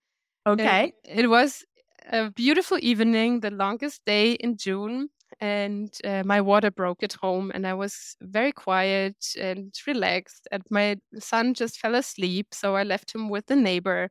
Okay. 0.46 0.92
It, 1.04 1.20
it 1.24 1.30
was 1.30 1.64
a 2.10 2.30
beautiful 2.30 2.78
evening, 2.80 3.40
the 3.40 3.50
longest 3.50 4.04
day 4.06 4.32
in 4.32 4.56
June, 4.56 5.10
and 5.40 5.94
uh, 6.04 6.22
my 6.24 6.40
water 6.40 6.70
broke 6.70 7.02
at 7.02 7.12
home, 7.14 7.50
and 7.54 7.66
I 7.66 7.74
was 7.74 8.16
very 8.20 8.52
quiet 8.52 9.16
and 9.38 9.74
relaxed. 9.86 10.48
And 10.50 10.62
my 10.70 10.96
son 11.18 11.54
just 11.54 11.78
fell 11.78 11.94
asleep, 11.94 12.48
so 12.54 12.76
I 12.76 12.82
left 12.82 13.14
him 13.14 13.28
with 13.28 13.46
the 13.46 13.56
neighbor. 13.56 14.10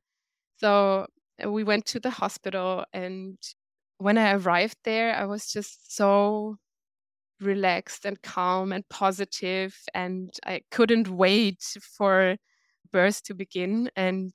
So 0.57 1.07
we 1.45 1.63
went 1.63 1.85
to 1.87 1.99
the 1.99 2.11
hospital, 2.11 2.85
and 2.93 3.37
when 3.97 4.17
I 4.17 4.33
arrived 4.33 4.77
there, 4.83 5.15
I 5.15 5.25
was 5.25 5.51
just 5.51 5.95
so 5.95 6.57
relaxed 7.39 8.05
and 8.05 8.21
calm 8.21 8.71
and 8.71 8.87
positive, 8.89 9.75
and 9.93 10.33
I 10.45 10.61
couldn't 10.71 11.09
wait 11.09 11.61
for 11.81 12.37
birth 12.91 13.23
to 13.23 13.33
begin. 13.33 13.89
And 13.95 14.31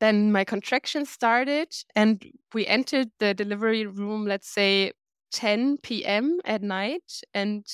then 0.00 0.32
my 0.32 0.44
contraction 0.44 1.06
started, 1.06 1.68
and 1.94 2.24
we 2.52 2.66
entered 2.66 3.08
the 3.18 3.34
delivery 3.34 3.86
room, 3.86 4.26
let's 4.26 4.48
say 4.48 4.92
10 5.32 5.78
p.m. 5.78 6.38
at 6.44 6.62
night. 6.62 7.20
And 7.34 7.64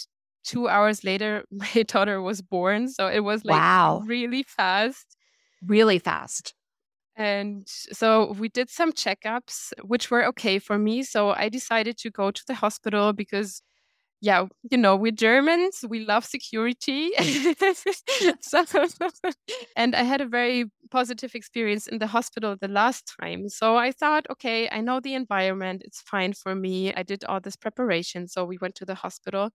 two 0.45 0.69
hours 0.69 1.05
later, 1.05 1.45
my 1.51 1.83
daughter 1.83 2.21
was 2.21 2.43
born. 2.43 2.89
So 2.89 3.09
it 3.09 3.21
was 3.21 3.45
like 3.45 3.59
wow. 3.59 4.03
really 4.07 4.43
fast. 4.43 5.17
Really 5.65 5.99
fast. 5.99 6.55
And 7.17 7.69
so 7.69 8.33
we 8.39 8.49
did 8.49 8.71
some 8.71 8.93
checkups, 8.93 9.73
which 9.83 10.11
were 10.11 10.25
okay 10.29 10.59
for 10.59 10.79
me. 10.79 11.03
So 11.03 11.31
I 11.31 11.49
decided 11.49 11.99
to 11.99 12.11
go 12.11 12.31
to 12.31 12.43
the 12.47 12.55
hospital 12.55 13.13
because, 13.13 13.63
yeah, 14.21 14.47
you 14.71 14.79
know, 14.79 14.97
we're 14.97 15.13
Germans, 15.13 15.85
we 15.89 16.05
love 16.05 16.25
security. 16.25 17.11
so, 18.41 18.65
and 19.77 19.95
I 19.97 20.03
had 20.05 20.21
a 20.21 20.27
very 20.27 20.67
positive 20.91 21.35
experience 21.35 21.87
in 21.87 21.99
the 21.99 22.07
hospital 22.07 22.57
the 22.61 22.69
last 22.69 23.13
time. 23.21 23.49
So 23.49 23.77
I 23.77 23.93
thought, 23.93 24.27
okay, 24.31 24.69
I 24.71 24.81
know 24.81 25.01
the 25.01 25.15
environment, 25.15 25.83
it's 25.85 26.01
fine 26.03 26.33
for 26.35 26.55
me. 26.55 26.95
I 26.95 27.03
did 27.03 27.25
all 27.25 27.41
this 27.41 27.57
preparation. 27.57 28.29
So 28.29 28.45
we 28.45 28.59
went 28.61 28.75
to 28.77 28.85
the 28.85 28.95
hospital 28.97 29.51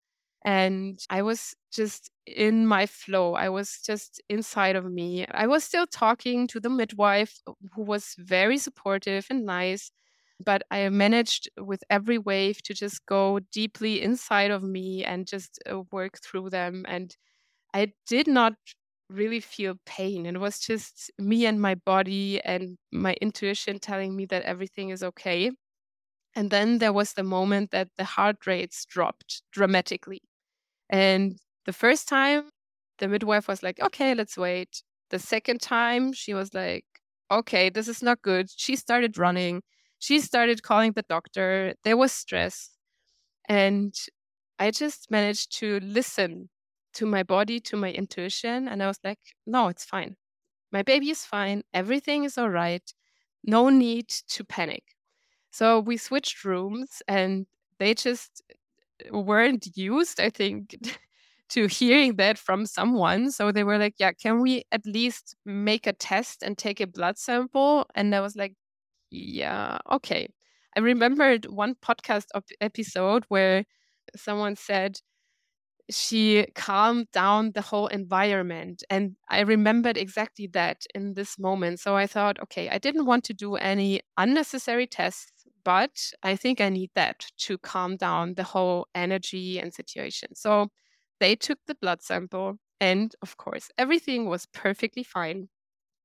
and 0.47 0.99
I 1.11 1.23
was 1.23 1.55
just 1.73 2.09
in 2.25 2.67
my 2.67 2.87
flow. 2.87 3.35
I 3.35 3.49
was 3.49 3.81
just 3.85 4.21
inside 4.29 4.77
of 4.77 4.85
me. 4.85 5.27
I 5.27 5.47
was 5.47 5.65
still 5.65 5.87
talking 5.87 6.47
to 6.47 6.61
the 6.61 6.69
midwife, 6.71 7.41
who 7.75 7.83
was 7.83 8.15
very 8.17 8.57
supportive 8.57 9.27
and 9.29 9.45
nice. 9.45 9.91
But 10.43 10.63
I 10.71 10.89
managed 10.89 11.49
with 11.59 11.83
every 11.89 12.17
wave 12.19 12.63
to 12.63 12.73
just 12.73 13.05
go 13.07 13.39
deeply 13.51 14.01
inside 14.01 14.51
of 14.51 14.63
me 14.63 15.05
and 15.05 15.27
just 15.27 15.59
uh, 15.71 15.81
work 15.91 16.19
through 16.23 16.51
them. 16.51 16.85
And 16.87 17.15
I 17.73 17.93
did 18.07 18.27
not 18.27 18.55
really 19.09 19.39
feel 19.41 19.75
pain. 19.85 20.25
It 20.27 20.39
was 20.39 20.59
just 20.59 21.11
me 21.19 21.45
and 21.45 21.61
my 21.61 21.75
body 21.75 22.41
and 22.43 22.77
my 22.91 23.15
intuition 23.21 23.79
telling 23.79 24.15
me 24.15 24.25
that 24.27 24.43
everything 24.43 24.89
is 24.91 25.03
okay. 25.03 25.51
And 26.35 26.51
then 26.51 26.79
there 26.79 26.93
was 26.93 27.13
the 27.13 27.23
moment 27.23 27.71
that 27.71 27.89
the 27.97 28.05
heart 28.05 28.47
rates 28.47 28.85
dropped 28.85 29.43
dramatically. 29.51 30.21
And 30.89 31.37
the 31.65 31.73
first 31.73 32.07
time, 32.07 32.49
the 32.99 33.07
midwife 33.07 33.47
was 33.47 33.63
like, 33.63 33.79
okay, 33.79 34.13
let's 34.13 34.37
wait. 34.37 34.83
The 35.09 35.19
second 35.19 35.61
time, 35.61 36.13
she 36.13 36.33
was 36.33 36.53
like, 36.53 36.85
okay, 37.31 37.69
this 37.69 37.87
is 37.87 38.01
not 38.01 38.21
good. 38.21 38.49
She 38.55 38.75
started 38.75 39.17
running. 39.17 39.61
She 39.99 40.19
started 40.19 40.63
calling 40.63 40.93
the 40.93 41.03
doctor. 41.07 41.73
There 41.83 41.97
was 41.97 42.11
stress. 42.11 42.71
And 43.49 43.93
I 44.59 44.71
just 44.71 45.11
managed 45.11 45.57
to 45.59 45.79
listen 45.81 46.49
to 46.93 47.05
my 47.05 47.23
body, 47.23 47.59
to 47.61 47.77
my 47.77 47.91
intuition. 47.91 48.67
And 48.67 48.81
I 48.81 48.87
was 48.87 48.99
like, 49.03 49.19
no, 49.45 49.67
it's 49.67 49.85
fine. 49.85 50.15
My 50.71 50.83
baby 50.83 51.09
is 51.09 51.23
fine. 51.23 51.63
Everything 51.73 52.23
is 52.23 52.37
all 52.37 52.49
right. 52.49 52.83
No 53.43 53.69
need 53.69 54.09
to 54.29 54.43
panic. 54.43 54.83
So 55.51 55.79
we 55.79 55.97
switched 55.97 56.43
rooms 56.43 57.01
and 57.07 57.45
they 57.79 57.93
just 57.93 58.41
weren't 59.11 59.67
used, 59.77 60.19
I 60.19 60.29
think, 60.29 60.75
to 61.49 61.67
hearing 61.67 62.15
that 62.17 62.37
from 62.37 62.65
someone. 62.65 63.31
So 63.31 63.51
they 63.51 63.63
were 63.63 63.77
like, 63.77 63.95
yeah, 63.99 64.11
can 64.11 64.41
we 64.41 64.63
at 64.71 64.85
least 64.85 65.35
make 65.45 65.87
a 65.87 65.93
test 65.93 66.43
and 66.43 66.57
take 66.57 66.79
a 66.81 66.87
blood 66.87 67.17
sample? 67.17 67.85
And 67.95 68.13
I 68.15 68.21
was 68.21 68.35
like, 68.35 68.53
yeah, 69.11 69.79
okay. 69.91 70.27
I 70.77 70.81
remembered 70.81 71.45
one 71.47 71.75
podcast 71.75 72.27
op- 72.35 72.45
episode 72.61 73.25
where 73.29 73.65
someone 74.15 74.55
said 74.55 74.99
she 75.89 76.45
calmed 76.55 77.09
down 77.11 77.51
the 77.53 77.61
whole 77.61 77.87
environment. 77.87 78.83
And 78.89 79.15
I 79.29 79.41
remembered 79.41 79.97
exactly 79.97 80.47
that 80.47 80.85
in 80.93 81.13
this 81.13 81.39
moment. 81.39 81.79
So 81.79 81.95
I 81.95 82.07
thought, 82.07 82.39
okay, 82.41 82.69
I 82.69 82.77
didn't 82.77 83.05
want 83.05 83.23
to 83.25 83.33
do 83.33 83.55
any 83.55 84.01
unnecessary 84.17 84.85
tests 84.87 85.31
but 85.67 86.13
I 86.23 86.37
think 86.37 86.61
I 86.61 86.69
need 86.69 86.91
that 86.95 87.25
to 87.39 87.57
calm 87.57 87.97
down 87.97 88.35
the 88.35 88.45
whole 88.45 88.87
energy 88.95 89.59
and 89.59 89.73
situation. 89.73 90.33
So 90.33 90.69
they 91.19 91.35
took 91.35 91.59
the 91.67 91.75
blood 91.75 92.01
sample, 92.01 92.57
and 92.79 93.13
of 93.21 93.35
course, 93.35 93.69
everything 93.77 94.27
was 94.29 94.45
perfectly 94.45 95.03
fine. 95.03 95.49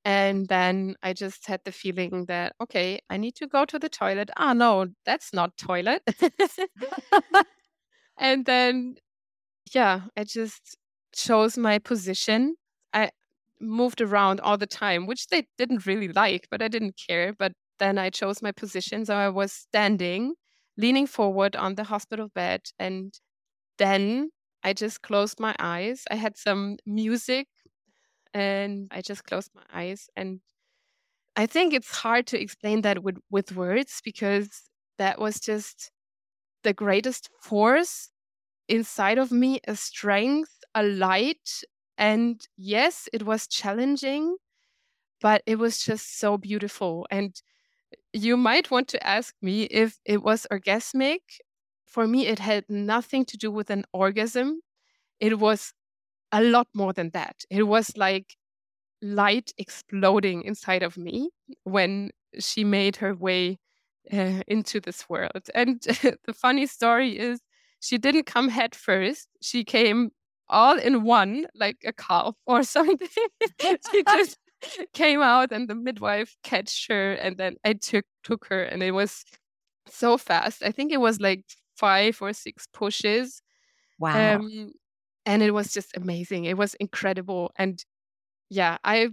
And 0.04 0.49
then 0.49 0.97
I 1.04 1.12
just 1.12 1.47
had 1.47 1.61
the 1.64 1.71
feeling 1.71 2.26
that, 2.26 2.54
okay, 2.61 3.00
I 3.09 3.19
need 3.19 3.37
to 3.37 3.47
go 3.47 3.64
to 3.66 3.78
the 3.78 3.88
toilet. 3.88 4.31
Ah, 4.37 4.52
no, 4.52 4.88
that's 5.07 5.33
not 5.33 5.57
toilet. 5.57 6.02
and 8.19 8.45
then, 8.45 8.97
yeah, 9.75 10.02
I 10.16 10.25
just 10.25 10.76
chose 11.14 11.57
my 11.57 11.78
position. 11.78 12.57
I 12.92 13.11
moved 13.61 14.00
around 14.00 14.40
all 14.40 14.59
the 14.59 14.66
time, 14.66 15.07
which 15.07 15.28
they 15.28 15.47
didn't 15.59 15.87
really 15.87 16.09
like, 16.09 16.49
but 16.50 16.62
I 16.62 16.69
didn't 16.69 17.00
care. 17.09 17.33
But 17.33 17.52
then 17.82 17.98
I 17.98 18.10
chose 18.10 18.42
my 18.42 18.52
position. 18.52 19.06
So 19.06 19.16
I 19.16 19.30
was 19.30 19.52
standing, 19.52 20.34
leaning 20.78 21.08
forward 21.08 21.56
on 21.56 21.76
the 21.76 21.84
hospital 21.84 22.28
bed. 22.34 22.62
And 22.78 23.14
then 23.78 24.30
I 24.64 24.74
just 24.74 25.02
closed 25.02 25.40
my 25.40 25.54
eyes. 25.60 26.04
I 26.10 26.16
had 26.16 26.36
some 26.38 26.78
music 26.86 27.48
and 28.34 28.88
I 28.92 29.02
just 29.02 29.24
closed 29.24 29.50
my 29.54 29.64
eyes. 29.72 30.08
And 30.16 30.40
I 31.36 31.46
think 31.46 31.72
it's 31.72 31.90
hard 31.90 32.26
to 32.28 32.40
explain 32.40 32.82
that 32.82 33.02
with, 33.02 33.18
with 33.30 33.54
words 33.56 34.00
because 34.04 34.64
that 34.98 35.18
was 35.18 35.40
just 35.40 35.90
the 36.64 36.74
greatest 36.74 37.30
force 37.42 38.10
inside 38.68 39.18
of 39.18 39.32
me 39.32 39.60
a 39.68 39.76
strength, 39.76 40.52
a 40.74 40.82
light. 40.84 41.62
And 41.98 42.40
yes, 42.56 43.08
it 43.12 43.24
was 43.24 43.48
challenging, 43.48 44.36
but 45.20 45.42
it 45.46 45.58
was 45.58 45.84
just 45.84 46.18
so 46.18 46.38
beautiful. 46.38 47.06
And 47.10 47.40
you 48.12 48.37
might 48.37 48.71
want 48.71 48.88
to 48.88 49.07
ask 49.07 49.35
me 49.42 49.62
if 49.64 49.99
it 50.04 50.23
was 50.23 50.47
orgasmic. 50.50 51.21
For 51.87 52.07
me, 52.07 52.26
it 52.26 52.38
had 52.38 52.64
nothing 52.69 53.25
to 53.26 53.37
do 53.37 53.50
with 53.50 53.71
an 53.71 53.85
orgasm. 53.92 54.61
It 55.21 55.38
was 55.38 55.73
a 56.31 56.42
lot 56.42 56.69
more 56.75 56.92
than 56.92 57.11
that. 57.11 57.45
It 57.50 57.64
was 57.64 57.97
like 57.97 58.37
light 59.02 59.52
exploding 59.59 60.42
inside 60.45 60.83
of 60.83 60.97
me 60.97 61.31
when 61.64 62.11
she 62.38 62.64
made 62.64 62.97
her 62.97 63.14
way 63.14 63.59
uh, 64.12 64.42
into 64.47 64.81
this 64.81 65.09
world. 65.09 65.49
And 65.54 65.81
the 65.83 66.35
funny 66.35 66.66
story 66.66 67.19
is, 67.19 67.40
she 67.81 67.99
didn't 67.99 68.25
come 68.25 68.49
head 68.49 68.75
first. 68.75 69.28
She 69.42 69.64
came 69.64 70.11
all 70.49 70.78
in 70.78 71.02
one, 71.02 71.47
like 71.54 71.78
a 71.85 71.92
calf 71.92 72.37
or 72.47 72.62
something. 72.76 73.09
she 73.61 74.02
just 74.04 74.38
came 74.95 75.23
out 75.23 75.52
and 75.52 75.69
the 75.69 75.75
midwife 75.75 76.37
catched 76.42 76.88
her 76.88 77.12
and 77.12 77.37
then 77.37 77.57
I 77.64 77.75
took 77.75 78.04
took 78.25 78.47
her 78.47 78.62
and 78.62 78.83
it 78.83 78.92
was 78.92 79.25
so 79.88 80.19
fast. 80.19 80.62
I 80.62 80.71
think 80.71 80.92
it 80.92 81.00
was 81.00 81.21
like 81.21 81.45
five 81.76 82.19
or 82.21 82.33
six 82.33 82.66
pushes. 82.73 83.42
Wow. 83.99 84.37
Um, 84.37 84.73
and 85.26 85.42
it 85.42 85.52
was 85.52 85.73
just 85.73 85.97
amazing. 85.97 86.45
It 86.47 86.57
was 86.57 86.75
incredible. 86.75 87.52
And 87.57 87.85
yeah, 88.50 88.78
I 88.85 89.11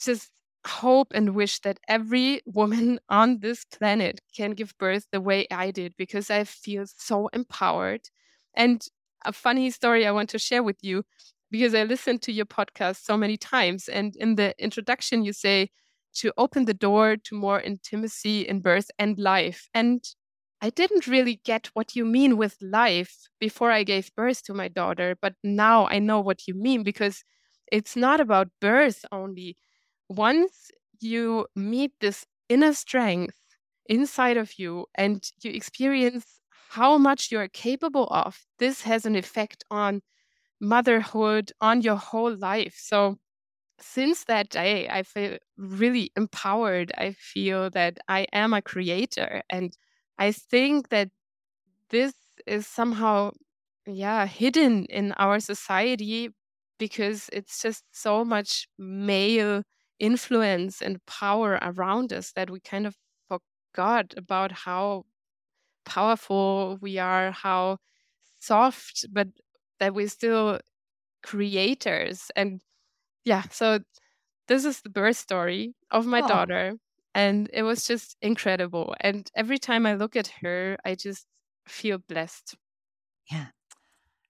just 0.00 0.30
hope 0.66 1.08
and 1.14 1.34
wish 1.34 1.60
that 1.60 1.78
every 1.88 2.42
woman 2.46 3.00
on 3.08 3.40
this 3.40 3.64
planet 3.64 4.20
can 4.36 4.52
give 4.52 4.74
birth 4.78 5.06
the 5.12 5.20
way 5.20 5.46
I 5.50 5.70
did 5.70 5.94
because 5.96 6.30
I 6.30 6.44
feel 6.44 6.84
so 6.86 7.28
empowered. 7.32 8.02
And 8.54 8.84
a 9.24 9.32
funny 9.32 9.70
story 9.70 10.06
I 10.06 10.12
want 10.12 10.30
to 10.30 10.38
share 10.38 10.62
with 10.62 10.78
you 10.82 11.04
because 11.50 11.74
I 11.74 11.84
listened 11.84 12.22
to 12.22 12.32
your 12.32 12.46
podcast 12.46 13.04
so 13.04 13.16
many 13.16 13.36
times. 13.36 13.88
And 13.88 14.14
in 14.16 14.36
the 14.36 14.54
introduction, 14.58 15.24
you 15.24 15.32
say 15.32 15.70
to 16.16 16.32
open 16.36 16.64
the 16.64 16.74
door 16.74 17.16
to 17.16 17.34
more 17.34 17.60
intimacy 17.60 18.42
in 18.42 18.60
birth 18.60 18.90
and 18.98 19.18
life. 19.18 19.68
And 19.74 20.04
I 20.60 20.70
didn't 20.70 21.06
really 21.06 21.40
get 21.44 21.68
what 21.74 21.96
you 21.96 22.04
mean 22.04 22.36
with 22.36 22.56
life 22.60 23.16
before 23.38 23.70
I 23.70 23.82
gave 23.84 24.14
birth 24.14 24.42
to 24.44 24.54
my 24.54 24.68
daughter, 24.68 25.16
but 25.20 25.34
now 25.42 25.86
I 25.86 25.98
know 25.98 26.20
what 26.20 26.46
you 26.46 26.54
mean 26.54 26.82
because 26.82 27.24
it's 27.72 27.96
not 27.96 28.20
about 28.20 28.48
birth 28.60 29.04
only. 29.10 29.56
Once 30.08 30.70
you 31.00 31.46
meet 31.56 31.92
this 32.00 32.26
inner 32.48 32.74
strength 32.74 33.36
inside 33.86 34.36
of 34.36 34.58
you 34.58 34.86
and 34.94 35.30
you 35.42 35.50
experience 35.50 36.40
how 36.70 36.98
much 36.98 37.30
you're 37.32 37.48
capable 37.48 38.06
of, 38.08 38.44
this 38.58 38.82
has 38.82 39.06
an 39.06 39.16
effect 39.16 39.64
on 39.70 40.02
motherhood, 40.60 41.52
on 41.60 41.82
your 41.82 41.96
whole 41.96 42.34
life. 42.36 42.76
So, 42.78 43.18
since 43.80 44.24
that 44.24 44.50
day, 44.50 44.88
I 44.88 45.02
feel 45.04 45.38
really 45.58 46.12
empowered. 46.16 46.92
I 46.98 47.12
feel 47.12 47.70
that 47.70 47.98
I 48.08 48.26
am 48.32 48.54
a 48.54 48.62
creator. 48.62 49.42
And 49.50 49.76
I 50.18 50.32
think 50.32 50.90
that 50.90 51.10
this 51.90 52.14
is 52.46 52.66
somehow, 52.66 53.32
yeah, 53.86 54.26
hidden 54.26 54.84
in 54.86 55.12
our 55.12 55.40
society 55.40 56.30
because 56.78 57.28
it's 57.32 57.60
just 57.62 57.84
so 57.92 58.24
much 58.24 58.68
male 58.78 59.62
influence 59.98 60.80
and 60.80 61.04
power 61.06 61.58
around 61.62 62.12
us 62.12 62.32
that 62.32 62.50
we 62.50 62.60
kind 62.60 62.86
of 62.86 62.96
forgot 63.28 64.14
about 64.16 64.52
how 64.52 65.04
powerful 65.84 66.78
we 66.80 66.98
are, 66.98 67.32
how 67.32 67.78
soft, 68.40 69.06
but 69.12 69.28
that 69.80 69.94
we're 69.94 70.08
still 70.08 70.60
creators. 71.22 72.30
And 72.36 72.60
yeah, 73.24 73.42
so 73.50 73.80
this 74.48 74.64
is 74.64 74.80
the 74.82 74.90
birth 74.90 75.16
story 75.16 75.74
of 75.90 76.06
my 76.06 76.20
oh. 76.20 76.28
daughter. 76.28 76.74
And 77.14 77.50
it 77.52 77.62
was 77.62 77.84
just 77.84 78.16
incredible. 78.22 78.94
And 79.00 79.28
every 79.34 79.58
time 79.58 79.84
I 79.84 79.94
look 79.94 80.14
at 80.14 80.28
her, 80.42 80.76
I 80.84 80.94
just 80.94 81.26
feel 81.66 81.98
blessed. 81.98 82.54
Yeah. 83.30 83.46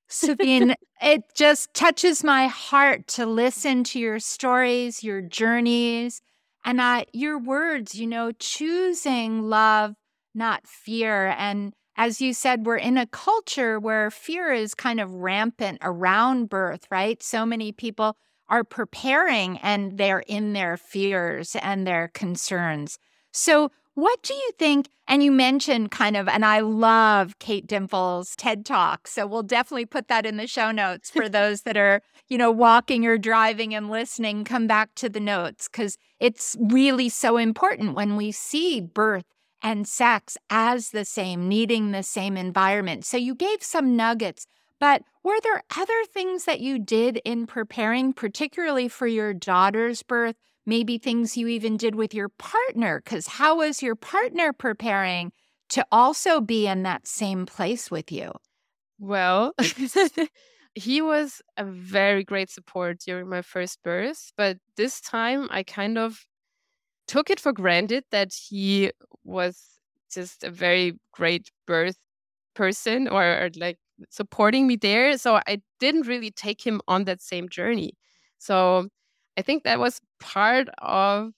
Sabine, 0.09 0.75
it 1.03 1.23
just 1.37 1.73
touches 1.75 2.25
my 2.25 2.47
heart 2.47 3.07
to 3.09 3.27
listen 3.27 3.85
to 3.85 3.99
your 3.99 4.19
stories, 4.19 5.05
your 5.05 5.21
journeys, 5.21 6.23
and 6.65 6.81
uh, 6.81 7.05
your 7.13 7.39
words, 7.39 7.95
you 7.95 8.07
know, 8.07 8.33
choosing 8.33 9.43
love, 9.43 9.95
not 10.35 10.67
fear. 10.67 11.29
And 11.39 11.75
as 12.01 12.19
you 12.19 12.33
said, 12.33 12.65
we're 12.65 12.79
in 12.79 12.97
a 12.97 13.05
culture 13.05 13.79
where 13.79 14.11
fear 14.11 14.55
is 14.55 14.75
kind 14.75 15.01
of 15.01 15.13
rampant 15.13 15.77
around 15.83 16.49
birth, 16.49 16.87
right? 16.91 17.23
So 17.23 17.45
many 17.45 17.73
people 17.73 18.17
are 18.49 18.65
preparing 18.65 19.59
and 19.59 19.99
they're 19.99 20.25
in 20.27 20.55
their 20.55 20.79
fears 20.79 21.55
and 21.57 21.87
their 21.87 22.09
concerns. 22.09 22.99
So, 23.35 23.71
what 23.93 24.23
do 24.23 24.33
you 24.33 24.51
think? 24.59 24.89
And 25.09 25.23
you 25.23 25.31
mentioned 25.31 25.91
kind 25.91 26.17
of, 26.17 26.27
and 26.27 26.43
I 26.43 26.61
love 26.61 27.39
Kate 27.39 27.67
Dimple's 27.67 28.35
TED 28.35 28.65
Talk. 28.65 29.07
So 29.07 29.27
we'll 29.27 29.43
definitely 29.43 29.85
put 29.85 30.09
that 30.09 30.25
in 30.25 30.39
the 30.39 30.47
show 30.47 30.71
notes 30.71 31.11
for 31.11 31.29
those 31.29 31.63
that 31.63 31.77
are, 31.77 32.01
you 32.29 32.39
know, 32.39 32.51
walking 32.51 33.05
or 33.05 33.19
driving 33.19 33.75
and 33.75 33.91
listening. 33.91 34.45
Come 34.45 34.67
back 34.67 34.95
to 34.95 35.11
the 35.11 35.21
notes 35.21 35.69
because 35.69 35.99
it's 36.19 36.57
really 36.59 37.11
so 37.11 37.37
important 37.37 37.95
when 37.95 38.17
we 38.17 38.33
see 38.33 38.81
birth 38.81 39.27
and 39.63 39.87
sex 39.87 40.37
as 40.49 40.91
the 40.91 41.05
same, 41.05 41.49
needing 41.49 41.91
the 41.91 42.03
same 42.03 42.37
environment. 42.37 43.05
So 43.05 43.17
you 43.17 43.35
gave 43.35 43.63
some 43.63 43.97
nuggets, 43.97 44.47
but 44.79 45.03
were 45.23 45.41
there 45.43 45.63
other 45.77 46.05
things 46.13 46.45
that 46.45 46.61
you 46.61 46.79
did 46.79 47.21
in 47.25 47.47
preparing, 47.47 48.13
particularly 48.13 48.89
for 48.89 49.07
your 49.07 49.35
daughter's 49.35 50.03
birth? 50.03 50.37
Maybe 50.67 50.99
things 50.99 51.37
you 51.37 51.49
even 51.49 51.77
did 51.77 51.95
with 51.95 52.15
your 52.15 52.29
partner? 52.29 53.01
Because 53.05 53.27
how 53.27 53.59
was 53.59 53.83
your 53.83 53.97
partner 53.97 54.53
preparing 54.53 55.33
to 55.71 55.87
also 55.93 56.41
be 56.41 56.67
in 56.67 56.83
that 56.83 57.07
same 57.07 57.47
place 57.47 57.91
with 57.91 58.11
you? 58.11 58.33
Well, 58.99 59.55
he 60.75 61.03
was 61.03 61.43
a 61.57 61.65
very 61.65 62.25
great 62.25 62.51
support 62.51 63.01
during 63.01 63.29
my 63.29 63.43
first 63.43 63.83
birth, 63.83 64.33
but 64.37 64.59
this 64.77 65.01
time 65.01 65.49
I 65.51 65.63
kind 65.63 65.99
of 65.99 66.27
took 67.11 67.31
it 67.31 67.41
for 67.41 67.53
granted 67.53 68.05
that 68.13 68.33
he 68.33 68.93
was 69.25 69.81
just 70.13 70.45
a 70.45 70.51
very 70.51 70.95
great 71.13 71.51
birth 71.67 71.97
person 72.55 73.09
or, 73.09 73.25
or 73.25 73.51
like 73.57 73.79
supporting 74.11 74.67
me 74.69 74.77
there. 74.77 75.19
So 75.19 75.41
I 75.49 75.61
didn't 75.81 76.07
really 76.07 76.31
take 76.31 76.65
him 76.67 76.81
on 76.89 77.05
that 77.05 77.21
same 77.21 77.49
journey. 77.49 77.95
So 78.39 78.89
I 79.37 79.43
think 79.43 79.65
that 79.65 79.81
was 79.81 80.01
part 80.21 80.69
of 80.79 81.33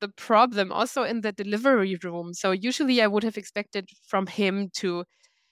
the 0.00 0.08
problem 0.08 0.72
also 0.72 1.02
in 1.02 1.22
the 1.22 1.32
delivery 1.32 1.98
room. 2.04 2.34
So 2.34 2.52
usually 2.52 3.02
I 3.02 3.08
would 3.08 3.24
have 3.24 3.38
expected 3.38 3.88
from 4.06 4.26
him 4.28 4.70
to 4.76 5.04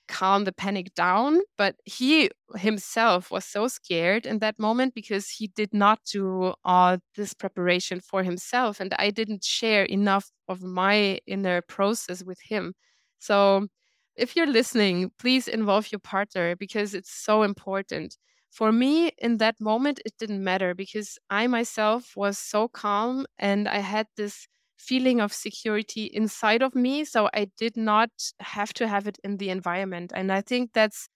calm 0.08 0.44
the 0.44 0.52
panic 0.52 0.94
down. 0.94 1.40
But 1.58 1.76
he 1.84 2.30
himself 2.56 3.30
was 3.30 3.44
so 3.44 3.68
scared 3.68 4.26
in 4.26 4.38
that 4.40 4.58
moment 4.58 4.94
because 4.94 5.30
he 5.30 5.48
did 5.48 5.72
not 5.74 6.00
do 6.10 6.54
all 6.64 6.98
this 7.16 7.34
preparation 7.34 8.00
for 8.00 8.22
himself. 8.22 8.80
And 8.80 8.94
I 8.98 9.10
didn't 9.10 9.44
share 9.44 9.84
enough 9.84 10.30
of 10.48 10.62
my 10.62 11.20
inner 11.26 11.60
process 11.62 12.24
with 12.24 12.40
him. 12.42 12.74
So 13.18 13.68
if 14.16 14.36
you're 14.36 14.46
listening, 14.46 15.10
please 15.18 15.48
involve 15.48 15.92
your 15.92 15.98
partner 16.00 16.56
because 16.56 16.94
it's 16.94 17.12
so 17.12 17.42
important. 17.42 18.16
For 18.50 18.72
me, 18.72 19.10
in 19.18 19.36
that 19.38 19.60
moment, 19.60 20.00
it 20.06 20.14
didn't 20.18 20.42
matter 20.42 20.74
because 20.74 21.18
I 21.28 21.46
myself 21.46 22.12
was 22.16 22.38
so 22.38 22.68
calm 22.68 23.26
and 23.38 23.68
I 23.68 23.78
had 23.78 24.06
this 24.16 24.46
feeling 24.76 25.20
of 25.20 25.32
security 25.32 26.04
inside 26.06 26.62
of 26.62 26.74
me. 26.74 27.04
So 27.04 27.28
I 27.34 27.46
did 27.58 27.76
not 27.76 28.10
have 28.40 28.72
to 28.74 28.88
have 28.88 29.06
it 29.08 29.18
in 29.24 29.38
the 29.38 29.50
environment. 29.50 30.12
And 30.14 30.32
I 30.32 30.40
think 30.42 30.72
that's 30.72 31.08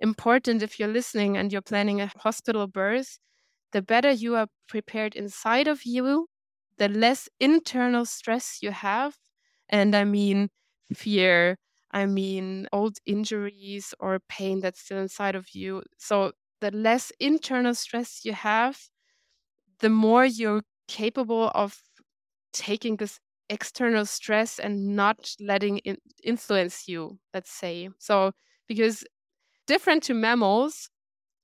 important 0.00 0.62
if 0.62 0.78
you're 0.78 0.88
listening 0.88 1.36
and 1.36 1.52
you're 1.52 1.62
planning 1.62 2.00
a 2.00 2.10
hospital 2.18 2.66
birth. 2.66 3.18
The 3.72 3.82
better 3.82 4.10
you 4.10 4.36
are 4.36 4.48
prepared 4.68 5.14
inside 5.16 5.68
of 5.68 5.84
you, 5.84 6.28
the 6.78 6.88
less 6.88 7.28
internal 7.40 8.04
stress 8.06 8.58
you 8.62 8.70
have. 8.70 9.16
And 9.68 9.94
I 9.94 10.04
mean 10.04 10.50
fear, 10.94 11.58
I 11.90 12.06
mean 12.06 12.68
old 12.72 12.98
injuries 13.06 13.94
or 14.00 14.20
pain 14.28 14.60
that's 14.60 14.80
still 14.80 14.98
inside 14.98 15.34
of 15.34 15.48
you. 15.54 15.82
So 15.98 16.32
the 16.60 16.70
less 16.70 17.12
internal 17.20 17.74
stress 17.74 18.24
you 18.24 18.32
have, 18.32 18.78
the 19.80 19.90
more 19.90 20.24
you're 20.24 20.62
capable 20.88 21.50
of 21.54 21.80
taking 22.54 22.96
this 22.96 23.20
external 23.50 24.06
stress 24.06 24.58
and 24.58 24.96
not 24.96 25.34
letting 25.40 25.80
it 25.84 26.00
influence 26.22 26.88
you, 26.88 27.18
let's 27.34 27.50
say. 27.50 27.90
So, 27.98 28.32
because 28.68 29.04
different 29.66 30.02
to 30.04 30.14
mammals, 30.14 30.88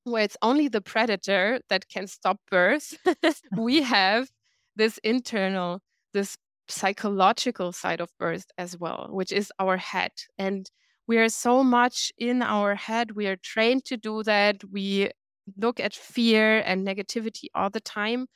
where 0.04 0.24
it's 0.24 0.36
only 0.42 0.68
the 0.68 0.80
predator 0.80 1.60
that 1.68 1.88
can 1.88 2.06
stop 2.06 2.38
birth, 2.50 2.96
we 3.56 3.82
have 3.82 4.30
this 4.76 4.98
internal, 4.98 5.80
this 6.14 6.36
psychological 6.68 7.72
side 7.72 8.00
of 8.00 8.10
birth 8.18 8.46
as 8.56 8.78
well, 8.78 9.08
which 9.10 9.32
is 9.32 9.52
our 9.58 9.76
head. 9.76 10.12
And 10.38 10.70
we 11.06 11.18
are 11.18 11.28
so 11.28 11.64
much 11.64 12.12
in 12.18 12.42
our 12.42 12.74
head. 12.76 13.12
We 13.12 13.26
are 13.26 13.36
trained 13.36 13.84
to 13.86 13.96
do 13.96 14.22
that. 14.22 14.62
We 14.70 15.10
look 15.56 15.80
at 15.80 15.94
fear 15.94 16.60
and 16.60 16.86
negativity 16.86 17.46
all 17.54 17.70
the 17.70 17.80
time. 17.80 18.26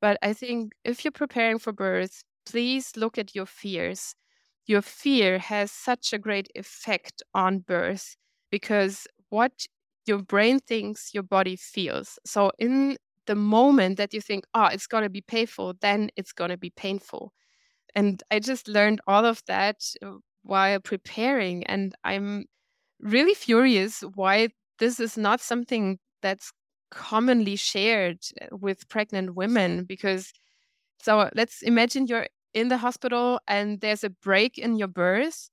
But 0.00 0.18
I 0.22 0.32
think 0.32 0.72
if 0.84 1.04
you're 1.04 1.12
preparing 1.12 1.58
for 1.58 1.72
birth, 1.72 2.22
please 2.46 2.92
look 2.96 3.18
at 3.18 3.34
your 3.34 3.46
fears. 3.46 4.14
Your 4.66 4.82
fear 4.82 5.38
has 5.38 5.70
such 5.72 6.12
a 6.12 6.18
great 6.18 6.48
effect 6.54 7.22
on 7.34 7.60
birth 7.60 8.16
because 8.50 9.06
what 9.28 9.66
your 10.06 10.18
brain 10.22 10.58
thinks 10.60 11.12
your 11.14 11.22
body 11.22 11.56
feels. 11.56 12.18
So, 12.24 12.52
in 12.58 12.96
the 13.26 13.34
moment 13.34 13.96
that 13.98 14.12
you 14.14 14.20
think, 14.20 14.44
oh, 14.54 14.66
it's 14.66 14.86
going 14.86 15.04
to 15.04 15.10
be 15.10 15.20
painful, 15.20 15.74
then 15.80 16.10
it's 16.16 16.32
going 16.32 16.50
to 16.50 16.56
be 16.56 16.70
painful. 16.70 17.32
And 17.94 18.22
I 18.30 18.40
just 18.40 18.68
learned 18.68 19.00
all 19.06 19.24
of 19.24 19.42
that 19.46 19.76
uh, 20.02 20.12
while 20.42 20.80
preparing. 20.80 21.64
And 21.66 21.94
I'm 22.04 22.46
really 23.00 23.34
furious 23.34 24.02
why 24.14 24.50
this 24.78 25.00
is 25.00 25.16
not 25.18 25.40
something 25.40 25.98
that's 26.22 26.52
commonly 26.90 27.56
shared 27.56 28.18
with 28.50 28.88
pregnant 28.88 29.34
women 29.34 29.84
because 29.84 30.32
so 31.02 31.30
let's 31.34 31.62
imagine 31.62 32.06
you're 32.06 32.26
in 32.52 32.68
the 32.68 32.78
hospital 32.78 33.40
and 33.48 33.80
there's 33.80 34.04
a 34.04 34.10
break 34.10 34.58
in 34.58 34.76
your 34.76 34.88
birth 34.88 35.50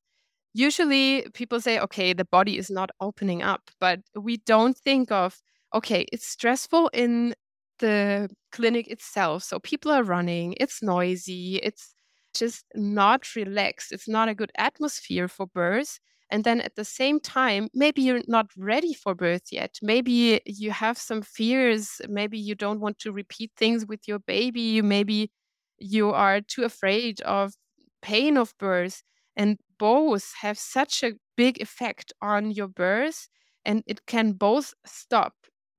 usually 0.53 1.25
people 1.33 1.61
say 1.61 1.79
okay 1.79 2.13
the 2.13 2.25
body 2.25 2.57
is 2.57 2.69
not 2.69 2.89
opening 2.99 3.43
up 3.43 3.69
but 3.79 3.99
we 4.15 4.37
don't 4.37 4.77
think 4.77 5.11
of 5.11 5.41
okay 5.73 6.05
it's 6.11 6.27
stressful 6.27 6.89
in 6.93 7.33
the 7.79 8.29
clinic 8.51 8.87
itself. 8.87 9.43
So 9.43 9.59
people 9.59 9.91
are 9.91 10.03
running, 10.03 10.55
it's 10.59 10.81
noisy, 10.81 11.57
it's 11.57 11.93
just 12.33 12.65
not 12.75 13.35
relaxed. 13.35 13.91
It's 13.91 14.07
not 14.07 14.29
a 14.29 14.35
good 14.35 14.51
atmosphere 14.57 15.27
for 15.27 15.47
birth. 15.47 15.99
And 16.29 16.43
then 16.43 16.59
at 16.61 16.75
the 16.75 16.85
same 16.85 17.19
time, 17.19 17.69
maybe 17.73 18.01
you're 18.01 18.21
not 18.27 18.47
ready 18.57 18.93
for 18.93 19.15
birth 19.15 19.43
yet. 19.51 19.79
Maybe 19.81 20.41
you 20.45 20.71
have 20.71 20.97
some 20.97 21.21
fears. 21.21 22.01
Maybe 22.09 22.37
you 22.37 22.55
don't 22.55 22.79
want 22.81 22.99
to 22.99 23.11
repeat 23.11 23.51
things 23.55 23.85
with 23.85 24.07
your 24.07 24.19
baby. 24.19 24.81
Maybe 24.81 25.31
you 25.79 26.11
are 26.11 26.41
too 26.41 26.63
afraid 26.63 27.21
of 27.21 27.53
pain 28.01 28.37
of 28.37 28.53
birth. 28.57 29.03
And 29.35 29.57
both 29.79 30.33
have 30.41 30.57
such 30.57 31.03
a 31.03 31.13
big 31.35 31.61
effect 31.61 32.11
on 32.21 32.51
your 32.51 32.67
birth. 32.67 33.29
And 33.63 33.83
it 33.87 34.05
can 34.05 34.33
both 34.33 34.73
stop 34.85 35.33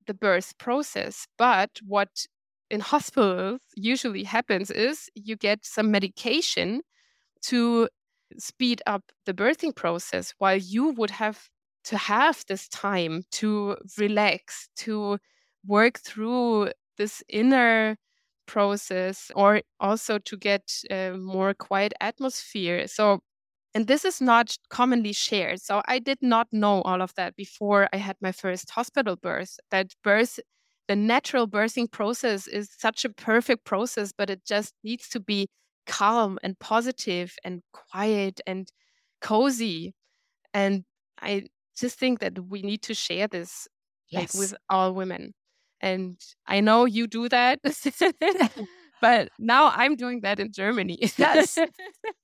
the 0.07 0.13
birth 0.13 0.57
process. 0.57 1.27
But 1.37 1.79
what 1.85 2.25
in 2.69 2.79
hospitals 2.79 3.59
usually 3.75 4.23
happens 4.23 4.71
is 4.71 5.09
you 5.15 5.35
get 5.35 5.65
some 5.65 5.91
medication 5.91 6.81
to 7.43 7.89
speed 8.37 8.81
up 8.87 9.03
the 9.25 9.33
birthing 9.33 9.75
process 9.75 10.33
while 10.37 10.57
you 10.57 10.89
would 10.91 11.11
have 11.11 11.49
to 11.85 11.97
have 11.97 12.43
this 12.47 12.67
time 12.69 13.23
to 13.31 13.77
relax, 13.97 14.69
to 14.77 15.17
work 15.65 15.99
through 15.99 16.71
this 16.97 17.23
inner 17.29 17.97
process 18.47 19.31
or 19.35 19.61
also 19.79 20.17
to 20.19 20.37
get 20.37 20.63
a 20.91 21.11
more 21.11 21.53
quiet 21.53 21.93
atmosphere. 22.01 22.87
So, 22.87 23.19
and 23.75 23.87
this 23.87 24.03
is 24.05 24.19
not 24.21 24.57
commonly 24.69 25.13
shared. 25.13 25.61
So, 25.61 25.81
I 25.87 25.99
did 25.99 26.19
not 26.21 26.47
know 26.51 26.81
all 26.83 27.01
of 27.01 27.13
that 27.15 27.35
before 27.35 27.87
I 27.93 27.97
had 27.97 28.17
my 28.21 28.31
first 28.31 28.71
hospital 28.71 29.15
birth, 29.15 29.59
that 29.71 29.93
birth 30.03 30.39
the 30.87 30.95
natural 30.95 31.47
birthing 31.47 31.91
process 31.91 32.47
is 32.47 32.69
such 32.77 33.05
a 33.05 33.09
perfect 33.09 33.63
process, 33.65 34.11
but 34.17 34.29
it 34.29 34.43
just 34.45 34.73
needs 34.83 35.07
to 35.09 35.19
be 35.19 35.47
calm 35.89 36.37
and 36.43 36.57
positive 36.59 37.35
and 37.43 37.61
quiet 37.73 38.39
and 38.47 38.71
cozy. 39.21 39.95
And 40.53 40.85
I 41.21 41.47
just 41.77 41.99
think 41.99 42.19
that 42.19 42.47
we 42.47 42.61
need 42.61 42.83
to 42.83 42.93
share 42.93 43.27
this 43.27 43.67
yes. 44.09 44.35
like 44.35 44.39
with 44.39 44.53
all 44.69 44.93
women. 44.93 45.33
And 45.81 46.19
I 46.45 46.61
know 46.61 46.85
you 46.85 47.07
do 47.07 47.27
that. 47.29 47.59
but 49.01 49.29
now 49.39 49.71
I'm 49.73 49.95
doing 49.95 50.21
that 50.21 50.39
in 50.39 50.51
Germany. 50.51 50.97
yes. 51.17 51.57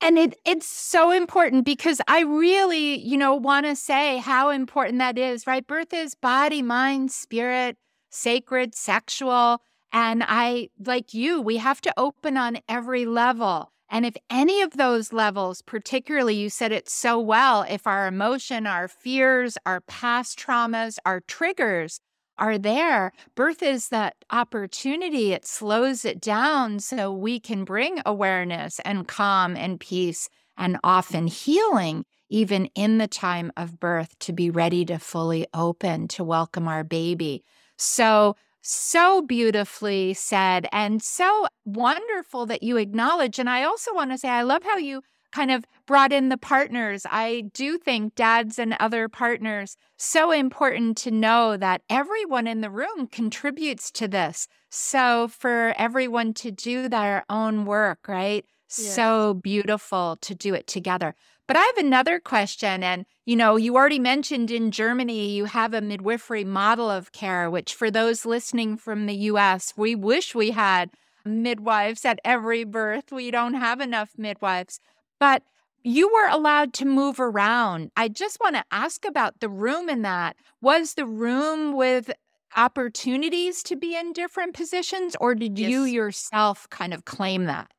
And 0.02 0.20
it 0.20 0.36
it's 0.46 0.68
so 0.68 1.10
important 1.10 1.66
because 1.66 2.00
I 2.08 2.22
really, 2.22 3.00
you 3.00 3.18
know, 3.18 3.34
want 3.34 3.66
to 3.66 3.76
say 3.76 4.18
how 4.18 4.50
important 4.50 5.00
that 5.00 5.18
is, 5.18 5.48
right? 5.48 5.66
Birth 5.66 5.94
is 5.94 6.14
body, 6.14 6.62
mind, 6.62 7.12
spirit, 7.12 7.78
sacred, 8.12 8.76
sexual. 8.76 9.62
And 9.96 10.26
I, 10.28 10.72
like 10.86 11.14
you, 11.14 11.42
we 11.42 11.56
have 11.56 11.80
to 11.80 11.94
open 11.96 12.36
on 12.36 12.60
every 12.68 13.06
level. 13.06 13.72
And 13.90 14.06
if 14.06 14.18
any 14.30 14.62
of 14.62 14.72
those 14.72 15.14
levels, 15.14 15.62
particularly, 15.62 16.36
you 16.36 16.50
said 16.50 16.74
it 16.74 16.90
so 16.90 17.18
well, 17.18 17.66
if 17.70 17.88
our 17.88 18.06
emotion, 18.06 18.68
our 18.68 18.90
fears, 18.90 19.58
our 19.66 19.80
past 19.80 20.38
traumas, 20.38 20.98
our 21.06 21.22
triggers 21.22 22.02
are 22.38 22.58
there, 22.58 23.14
birth 23.36 23.64
is 23.64 23.88
that 23.88 24.16
opportunity. 24.30 25.32
It 25.32 25.46
slows 25.48 26.04
it 26.04 26.20
down 26.20 26.82
so 26.82 27.14
we 27.14 27.40
can 27.40 27.64
bring 27.64 28.02
awareness 28.06 28.82
and 28.84 29.08
calm 29.08 29.56
and 29.56 29.80
peace 29.80 30.28
and 30.58 30.78
often 30.84 31.28
healing, 31.28 32.04
even 32.30 32.66
in 32.76 32.98
the 32.98 33.08
time 33.08 33.50
of 33.56 33.80
birth, 33.80 34.20
to 34.20 34.34
be 34.34 34.50
ready 34.50 34.84
to 34.84 35.00
fully 35.00 35.48
open 35.54 36.10
to 36.10 36.24
welcome 36.26 36.68
our 36.68 36.84
baby. 36.84 37.46
So, 37.78 38.36
so 38.68 39.22
beautifully 39.22 40.14
said 40.14 40.68
and 40.72 41.02
so 41.02 41.48
wonderful 41.66 42.48
that 42.48 42.64
you 42.64 42.78
acknowledge. 42.78 43.38
And 43.38 43.50
I 43.50 43.64
also 43.64 43.94
want 43.94 44.12
to 44.12 44.18
say, 44.18 44.30
I 44.30 44.42
love 44.42 44.64
how 44.64 44.78
you 44.78 45.04
kind 45.32 45.52
of 45.52 45.66
brought 45.86 46.12
in 46.12 46.30
the 46.30 46.38
partners. 46.38 47.06
I 47.12 47.44
do 47.54 47.78
think 47.78 48.16
dads 48.16 48.58
and 48.58 48.76
other 48.80 49.08
partners 49.08 49.76
so 49.98 50.32
important 50.32 50.98
to 51.00 51.12
know 51.12 51.58
that 51.58 51.82
everyone 51.90 52.48
in 52.48 52.62
the 52.62 52.70
room 52.72 53.08
contributes 53.08 53.92
to 53.92 54.08
this. 54.08 54.48
So 54.72 55.28
for 55.28 55.76
everyone 55.78 56.34
to 56.36 56.52
do 56.52 56.90
their 56.90 57.24
own 57.30 57.66
work, 57.66 58.08
right? 58.08 58.46
So 58.68 59.36
beautiful 59.36 60.18
to 60.22 60.34
do 60.34 60.54
it 60.56 60.66
together. 60.68 61.14
But 61.48 61.58
I 61.58 61.62
have 61.62 61.78
another 61.78 62.20
question. 62.20 62.84
And, 62.84 63.06
you 63.26 63.36
know, 63.36 63.56
you 63.56 63.76
already 63.76 64.00
mentioned 64.00 64.50
in 64.50 64.72
Germany, 64.72 65.30
you 65.30 65.46
have 65.46 65.74
a 65.74 65.82
midwifery 65.82 66.44
model 66.44 66.90
of 66.90 67.12
care, 67.12 67.50
which 67.50 67.74
for 67.74 67.92
those 67.92 68.26
listening 68.26 68.78
from 68.78 69.06
the 69.06 69.16
US, 69.16 69.74
we 69.78 69.96
wish 69.96 70.34
we 70.34 70.52
had 70.52 70.90
midwives 71.24 72.06
at 72.06 72.20
every 72.26 72.64
birth. 72.64 73.12
We 73.12 73.32
don't 73.32 73.56
have 73.56 73.80
enough 73.80 74.12
midwives. 74.18 74.80
But 75.20 75.44
you 75.84 76.12
were 76.12 76.28
allowed 76.28 76.74
to 76.74 76.86
move 76.86 77.20
around. 77.20 77.92
I 77.96 78.08
just 78.08 78.40
want 78.40 78.56
to 78.56 78.64
ask 78.72 79.06
about 79.06 79.40
the 79.40 79.50
room 79.50 79.88
in 79.88 80.02
that. 80.02 80.36
Was 80.60 80.96
the 80.96 81.06
room 81.06 81.76
with 81.76 82.12
opportunities 82.56 83.62
to 83.64 83.76
be 83.76 83.96
in 83.96 84.14
different 84.14 84.56
positions, 84.56 85.16
or 85.20 85.36
did 85.36 85.60
yes. 85.60 85.70
you 85.70 85.84
yourself 85.84 86.68
kind 86.70 86.94
of 86.94 87.06
claim 87.06 87.46
that? 87.46 87.70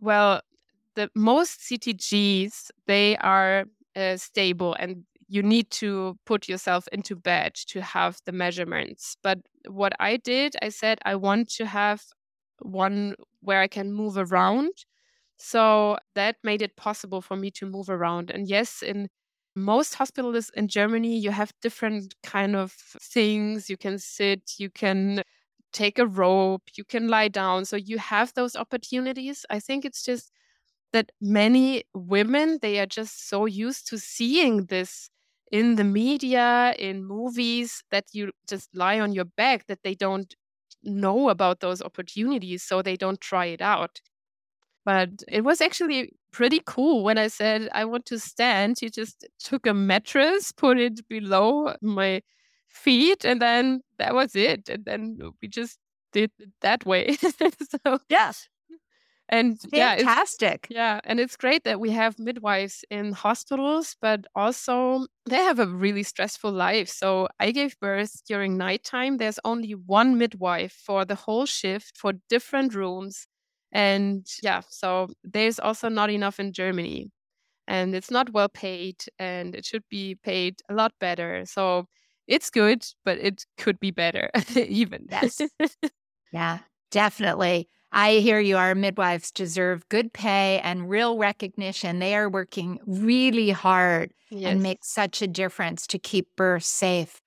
Well, 0.00 0.42
the 0.94 1.10
most 1.14 1.60
CTGs 1.60 2.70
they 2.86 3.16
are 3.18 3.64
uh, 3.96 4.16
stable 4.16 4.74
and 4.78 5.04
you 5.28 5.42
need 5.42 5.70
to 5.70 6.18
put 6.26 6.48
yourself 6.48 6.86
into 6.92 7.16
bed 7.16 7.54
to 7.54 7.80
have 7.80 8.18
the 8.26 8.32
measurements. 8.32 9.16
But 9.22 9.38
what 9.68 9.92
I 9.98 10.16
did, 10.16 10.54
I 10.62 10.68
said 10.68 10.98
I 11.04 11.16
want 11.16 11.48
to 11.54 11.66
have 11.66 12.02
one 12.60 13.14
where 13.40 13.60
I 13.60 13.68
can 13.68 13.92
move 13.92 14.16
around. 14.16 14.70
So 15.36 15.98
that 16.14 16.36
made 16.42 16.62
it 16.62 16.76
possible 16.76 17.20
for 17.20 17.36
me 17.36 17.50
to 17.52 17.66
move 17.66 17.90
around. 17.90 18.30
And 18.30 18.48
yes, 18.48 18.82
in 18.82 19.08
most 19.56 19.94
hospitals 19.94 20.50
in 20.54 20.68
Germany, 20.68 21.18
you 21.18 21.30
have 21.30 21.52
different 21.62 22.14
kind 22.22 22.56
of 22.56 22.72
things. 22.72 23.68
You 23.68 23.76
can 23.76 23.98
sit, 23.98 24.52
you 24.58 24.70
can 24.70 25.22
take 25.72 25.98
a 25.98 26.06
rope, 26.06 26.62
you 26.76 26.84
can 26.84 27.08
lie 27.08 27.28
down. 27.28 27.64
So 27.64 27.76
you 27.76 27.98
have 27.98 28.32
those 28.34 28.56
opportunities. 28.56 29.44
I 29.50 29.58
think 29.58 29.84
it's 29.84 30.04
just 30.04 30.30
that 30.94 31.12
many 31.20 31.84
women 31.94 32.60
they 32.62 32.80
are 32.80 32.86
just 32.86 33.28
so 33.28 33.46
used 33.46 33.88
to 33.88 33.98
seeing 33.98 34.66
this 34.66 35.10
in 35.52 35.76
the 35.76 35.84
media 35.84 36.74
in 36.78 37.04
movies 37.06 37.84
that 37.92 38.06
you 38.14 38.32
just 38.48 38.70
lie 38.76 39.00
on 39.00 39.12
your 39.12 39.26
back 39.26 39.66
that 39.68 39.80
they 39.84 39.94
don't 39.96 40.36
know 40.84 41.28
about 41.30 41.60
those 41.60 41.82
opportunities 41.82 42.62
so 42.62 42.82
they 42.82 42.96
don't 42.96 43.20
try 43.20 43.46
it 43.46 43.62
out. 43.62 44.00
But 44.84 45.22
it 45.28 45.42
was 45.44 45.60
actually 45.60 46.12
pretty 46.32 46.60
cool 46.66 47.04
when 47.04 47.16
i 47.18 47.28
said 47.28 47.68
i 47.72 47.84
want 47.84 48.06
to 48.06 48.18
stand. 48.18 48.82
You 48.82 48.90
just 48.90 49.26
took 49.40 49.66
a 49.66 49.74
mattress 49.74 50.52
put 50.52 50.78
it 50.78 51.06
below 51.08 51.74
my 51.82 52.22
feet 52.68 53.24
and 53.24 53.40
then 53.42 53.82
that 53.98 54.14
was 54.14 54.36
it. 54.36 54.68
And 54.68 54.84
then 54.84 55.18
we 55.42 55.48
just 55.48 55.78
did 56.12 56.30
it 56.40 56.50
that 56.62 56.86
way. 56.86 57.16
So 57.84 57.98
yes 58.08 58.48
and 59.38 59.60
fantastic. 59.70 60.68
Yeah, 60.70 60.94
yeah, 60.94 61.00
and 61.04 61.20
it's 61.20 61.36
great 61.36 61.64
that 61.64 61.80
we 61.80 61.90
have 61.90 62.18
midwives 62.18 62.84
in 62.90 63.12
hospitals, 63.12 63.96
but 64.00 64.26
also 64.34 65.06
they 65.26 65.36
have 65.36 65.58
a 65.58 65.66
really 65.66 66.02
stressful 66.02 66.50
life. 66.52 66.88
So 66.88 67.28
I 67.38 67.50
gave 67.50 67.78
birth 67.80 68.22
during 68.26 68.56
nighttime. 68.56 69.18
There's 69.18 69.38
only 69.44 69.72
one 69.74 70.18
midwife 70.18 70.72
for 70.72 71.04
the 71.04 71.14
whole 71.14 71.46
shift 71.46 71.96
for 71.98 72.14
different 72.28 72.74
rooms. 72.74 73.26
And 73.72 74.26
yeah, 74.42 74.62
so 74.68 75.08
there's 75.22 75.58
also 75.58 75.88
not 75.88 76.10
enough 76.10 76.40
in 76.40 76.52
Germany. 76.52 77.10
And 77.68 77.94
it's 77.94 78.10
not 78.10 78.32
well 78.32 78.48
paid 78.48 79.04
and 79.18 79.54
it 79.54 79.64
should 79.66 79.84
be 79.90 80.16
paid 80.16 80.60
a 80.70 80.74
lot 80.74 80.92
better. 81.00 81.44
So 81.46 81.86
it's 82.28 82.50
good, 82.50 82.86
but 83.04 83.18
it 83.18 83.44
could 83.58 83.80
be 83.80 83.90
better 83.92 84.30
even. 84.56 85.06
Yes. 85.10 85.46
yeah, 86.30 86.60
definitely. 86.90 87.68
I 87.94 88.14
hear 88.14 88.40
you. 88.40 88.56
Our 88.56 88.74
midwives 88.74 89.30
deserve 89.30 89.88
good 89.88 90.12
pay 90.12 90.60
and 90.64 90.90
real 90.90 91.16
recognition. 91.16 92.00
They 92.00 92.16
are 92.16 92.28
working 92.28 92.80
really 92.86 93.50
hard 93.50 94.12
yes. 94.30 94.50
and 94.50 94.62
make 94.62 94.84
such 94.84 95.22
a 95.22 95.28
difference 95.28 95.86
to 95.86 95.98
keep 96.00 96.26
birth 96.36 96.64
safe. 96.64 97.20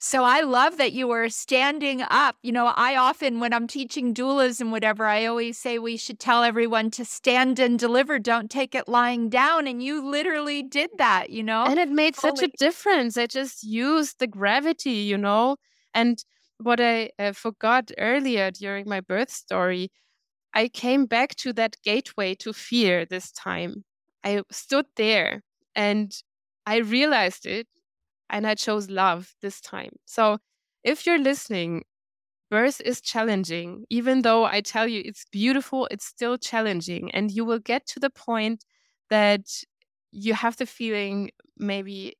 So 0.00 0.24
I 0.24 0.40
love 0.40 0.76
that 0.78 0.92
you 0.92 1.06
were 1.08 1.28
standing 1.28 2.02
up. 2.02 2.36
You 2.42 2.50
know, 2.50 2.66
I 2.66 2.96
often, 2.96 3.38
when 3.38 3.52
I'm 3.52 3.68
teaching 3.68 4.12
doulas 4.12 4.60
and 4.60 4.72
whatever, 4.72 5.06
I 5.06 5.24
always 5.24 5.56
say 5.56 5.78
we 5.78 5.96
should 5.96 6.18
tell 6.18 6.42
everyone 6.42 6.90
to 6.92 7.04
stand 7.04 7.60
and 7.60 7.78
deliver. 7.78 8.18
Don't 8.18 8.50
take 8.50 8.74
it 8.74 8.88
lying 8.88 9.28
down. 9.28 9.66
And 9.68 9.82
you 9.82 10.04
literally 10.04 10.64
did 10.64 10.90
that, 10.98 11.30
you 11.30 11.44
know? 11.44 11.64
And 11.64 11.78
it 11.78 11.90
made 11.90 12.16
such 12.16 12.42
a 12.42 12.48
difference. 12.58 13.16
I 13.16 13.26
just 13.26 13.62
used 13.62 14.18
the 14.18 14.26
gravity, 14.28 14.90
you 14.90 15.18
know? 15.18 15.56
And 15.94 16.22
what 16.58 16.80
I 16.80 17.10
uh, 17.18 17.32
forgot 17.32 17.90
earlier 17.98 18.50
during 18.50 18.88
my 18.88 19.00
birth 19.00 19.30
story, 19.30 19.90
I 20.54 20.68
came 20.68 21.06
back 21.06 21.34
to 21.36 21.52
that 21.54 21.76
gateway 21.84 22.34
to 22.36 22.52
fear 22.52 23.04
this 23.04 23.30
time. 23.32 23.84
I 24.24 24.42
stood 24.50 24.86
there 24.96 25.42
and 25.74 26.12
I 26.66 26.78
realized 26.78 27.46
it 27.46 27.66
and 28.30 28.46
I 28.46 28.54
chose 28.54 28.90
love 28.90 29.34
this 29.42 29.60
time. 29.60 29.92
So 30.06 30.38
if 30.84 31.06
you're 31.06 31.18
listening, 31.18 31.84
birth 32.50 32.80
is 32.84 33.00
challenging. 33.00 33.84
Even 33.90 34.22
though 34.22 34.44
I 34.44 34.60
tell 34.60 34.88
you 34.88 35.02
it's 35.04 35.26
beautiful, 35.30 35.88
it's 35.90 36.06
still 36.06 36.38
challenging. 36.38 37.10
And 37.12 37.30
you 37.30 37.44
will 37.44 37.58
get 37.58 37.86
to 37.88 38.00
the 38.00 38.10
point 38.10 38.64
that 39.10 39.42
you 40.12 40.34
have 40.34 40.56
the 40.56 40.66
feeling 40.66 41.30
maybe 41.56 42.16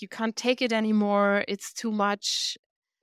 you 0.00 0.08
can't 0.08 0.36
take 0.36 0.62
it 0.62 0.72
anymore, 0.72 1.44
it's 1.48 1.72
too 1.72 1.90
much. 1.92 2.56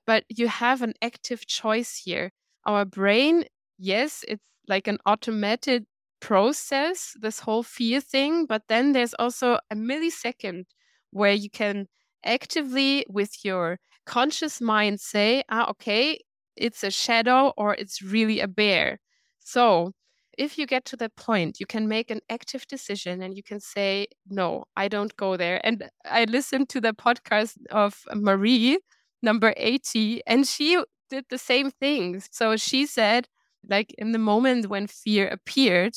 But 0.06 0.24
you 0.30 0.48
have 0.48 0.82
an 0.82 0.94
active 1.02 1.46
choice 1.48 2.02
here. 2.06 2.32
Our 2.66 2.86
brain, 2.86 3.46
yes, 3.78 4.24
it's 4.28 4.44
like 4.68 4.88
an 4.88 4.98
automated 5.06 5.86
process, 6.20 7.14
this 7.22 7.40
whole 7.40 7.64
fear 7.64 8.02
thing, 8.02 8.46
but 8.46 8.64
then 8.68 8.94
there's 8.94 9.14
also 9.16 9.60
a 9.70 9.76
millisecond 9.76 10.66
where 11.12 11.34
you 11.34 11.50
can 11.50 11.88
actively, 12.26 13.06
with 13.10 13.46
your 13.46 13.80
conscious 14.06 14.60
mind, 14.60 15.00
say, 15.00 15.44
ah, 15.50 15.70
okay, 15.70 16.20
it's 16.56 16.84
a 16.84 16.92
shadow 16.92 17.54
or 17.58 17.76
it's 17.76 18.02
really 18.02 18.40
a 18.40 18.48
bear. 18.48 19.00
So 19.40 19.92
if 20.38 20.58
you 20.58 20.68
get 20.68 20.86
to 20.86 20.98
that 20.98 21.16
point, 21.16 21.60
you 21.60 21.66
can 21.66 21.88
make 21.88 22.12
an 22.12 22.22
active 22.30 22.68
decision 22.68 23.22
and 23.22 23.36
you 23.36 23.44
can 23.44 23.60
say, 23.60 24.08
no, 24.30 24.66
I 24.76 24.88
don't 24.88 25.16
go 25.18 25.38
there. 25.38 25.60
And 25.66 25.90
I 26.06 26.26
listened 26.26 26.70
to 26.70 26.82
the 26.82 26.94
podcast 26.94 27.58
of 27.72 28.04
Marie, 28.14 28.80
number 29.22 29.54
80, 29.58 30.22
and 30.28 30.48
she 30.48 30.82
did 31.10 31.26
the 31.30 31.38
same 31.38 31.72
thing. 31.72 32.22
So 32.32 32.56
she 32.58 32.86
said, 32.86 33.28
like 33.70 33.94
in 33.98 34.12
the 34.12 34.20
moment 34.20 34.68
when 34.68 34.88
fear 34.88 35.28
appeared, 35.28 35.96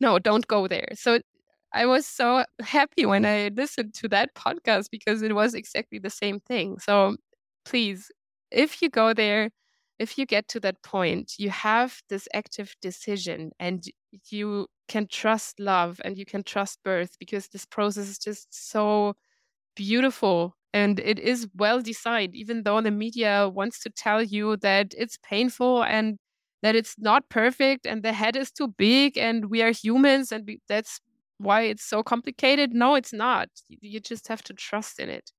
no, 0.00 0.18
don't 0.18 0.46
go 0.46 0.68
there. 0.68 0.88
So 0.94 1.20
I 1.72 1.86
was 1.86 2.06
so 2.06 2.44
happy 2.60 3.06
when 3.06 3.24
I 3.26 3.50
listened 3.54 3.94
to 3.94 4.08
that 4.08 4.34
podcast 4.34 4.90
because 4.90 5.22
it 5.22 5.34
was 5.34 5.54
exactly 5.54 5.98
the 5.98 6.10
same 6.10 6.40
thing. 6.40 6.78
So 6.78 7.16
please, 7.64 8.10
if 8.50 8.80
you 8.82 8.88
go 8.88 9.12
there, 9.12 9.50
if 9.98 10.18
you 10.18 10.26
get 10.26 10.48
to 10.48 10.60
that 10.60 10.82
point, 10.82 11.34
you 11.38 11.50
have 11.50 12.02
this 12.08 12.28
active 12.34 12.74
decision 12.82 13.50
and 13.58 13.84
you 14.30 14.66
can 14.88 15.06
trust 15.08 15.58
love 15.58 16.00
and 16.04 16.16
you 16.18 16.24
can 16.26 16.42
trust 16.42 16.78
birth 16.84 17.16
because 17.18 17.48
this 17.48 17.64
process 17.64 18.08
is 18.08 18.18
just 18.18 18.48
so 18.50 19.14
beautiful 19.74 20.56
and 20.72 21.00
it 21.00 21.18
is 21.18 21.48
well 21.54 21.80
designed, 21.80 22.34
even 22.34 22.62
though 22.64 22.80
the 22.80 22.90
media 22.90 23.48
wants 23.48 23.80
to 23.80 23.90
tell 23.90 24.22
you 24.22 24.56
that 24.58 24.94
it's 24.96 25.18
painful 25.22 25.82
and 25.84 26.18
that 26.62 26.74
it's 26.74 26.94
not 26.98 27.28
perfect 27.28 27.86
and 27.86 28.02
the 28.02 28.12
head 28.12 28.36
is 28.36 28.50
too 28.50 28.68
big 28.68 29.18
and 29.18 29.50
we 29.50 29.62
are 29.62 29.70
humans 29.70 30.32
and 30.32 30.44
we, 30.46 30.60
that's 30.68 31.00
why 31.38 31.62
it's 31.62 31.84
so 31.84 32.02
complicated. 32.02 32.72
No, 32.72 32.94
it's 32.94 33.12
not. 33.12 33.48
You 33.68 34.00
just 34.00 34.28
have 34.28 34.42
to 34.44 34.54
trust 34.54 34.98
in 34.98 35.08
it. 35.08 35.32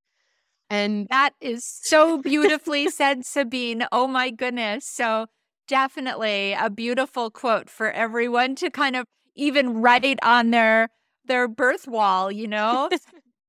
And 0.70 1.06
that 1.10 1.30
is 1.40 1.64
so 1.64 2.18
beautifully 2.18 2.88
said, 2.90 3.24
Sabine. 3.24 3.86
Oh 3.90 4.06
my 4.06 4.30
goodness. 4.30 4.86
So, 4.86 5.26
definitely 5.66 6.54
a 6.58 6.70
beautiful 6.70 7.30
quote 7.30 7.68
for 7.68 7.90
everyone 7.90 8.54
to 8.54 8.70
kind 8.70 8.96
of 8.96 9.06
even 9.34 9.80
write 9.80 10.04
it 10.04 10.18
on 10.22 10.50
their 10.50 10.88
their 11.24 11.48
birth 11.48 11.86
wall, 11.86 12.30
you 12.32 12.46
know? 12.48 12.88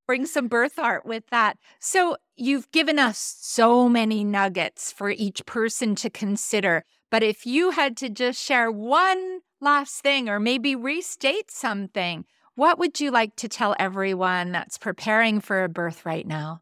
Bring 0.08 0.25
some 0.25 0.47
birth 0.47 0.79
art 0.79 1.05
with 1.05 1.23
that. 1.29 1.58
So, 1.79 2.17
you've 2.36 2.71
given 2.71 2.97
us 2.97 3.38
so 3.39 3.88
many 3.89 4.23
nuggets 4.23 4.91
for 4.91 5.10
each 5.10 5.45
person 5.45 5.95
to 5.95 6.10
consider. 6.10 6.84
But 7.12 7.24
if 7.24 7.45
you 7.45 7.72
had 7.72 7.98
to 7.98 8.10
just 8.10 8.43
share 8.43 8.72
one 8.72 9.39
last 9.62 10.02
thing 10.02 10.30
or 10.30 10.39
maybe 10.39 10.76
restate 10.76 11.52
something, 11.52 12.26
what 12.56 12.78
would 12.80 13.00
you 13.00 13.12
like 13.12 13.36
to 13.38 13.48
tell 13.50 13.76
everyone 13.80 14.52
that's 14.52 14.78
preparing 14.78 15.41
for 15.41 15.63
a 15.63 15.69
birth 15.69 16.06
right 16.06 16.28
now? 16.28 16.62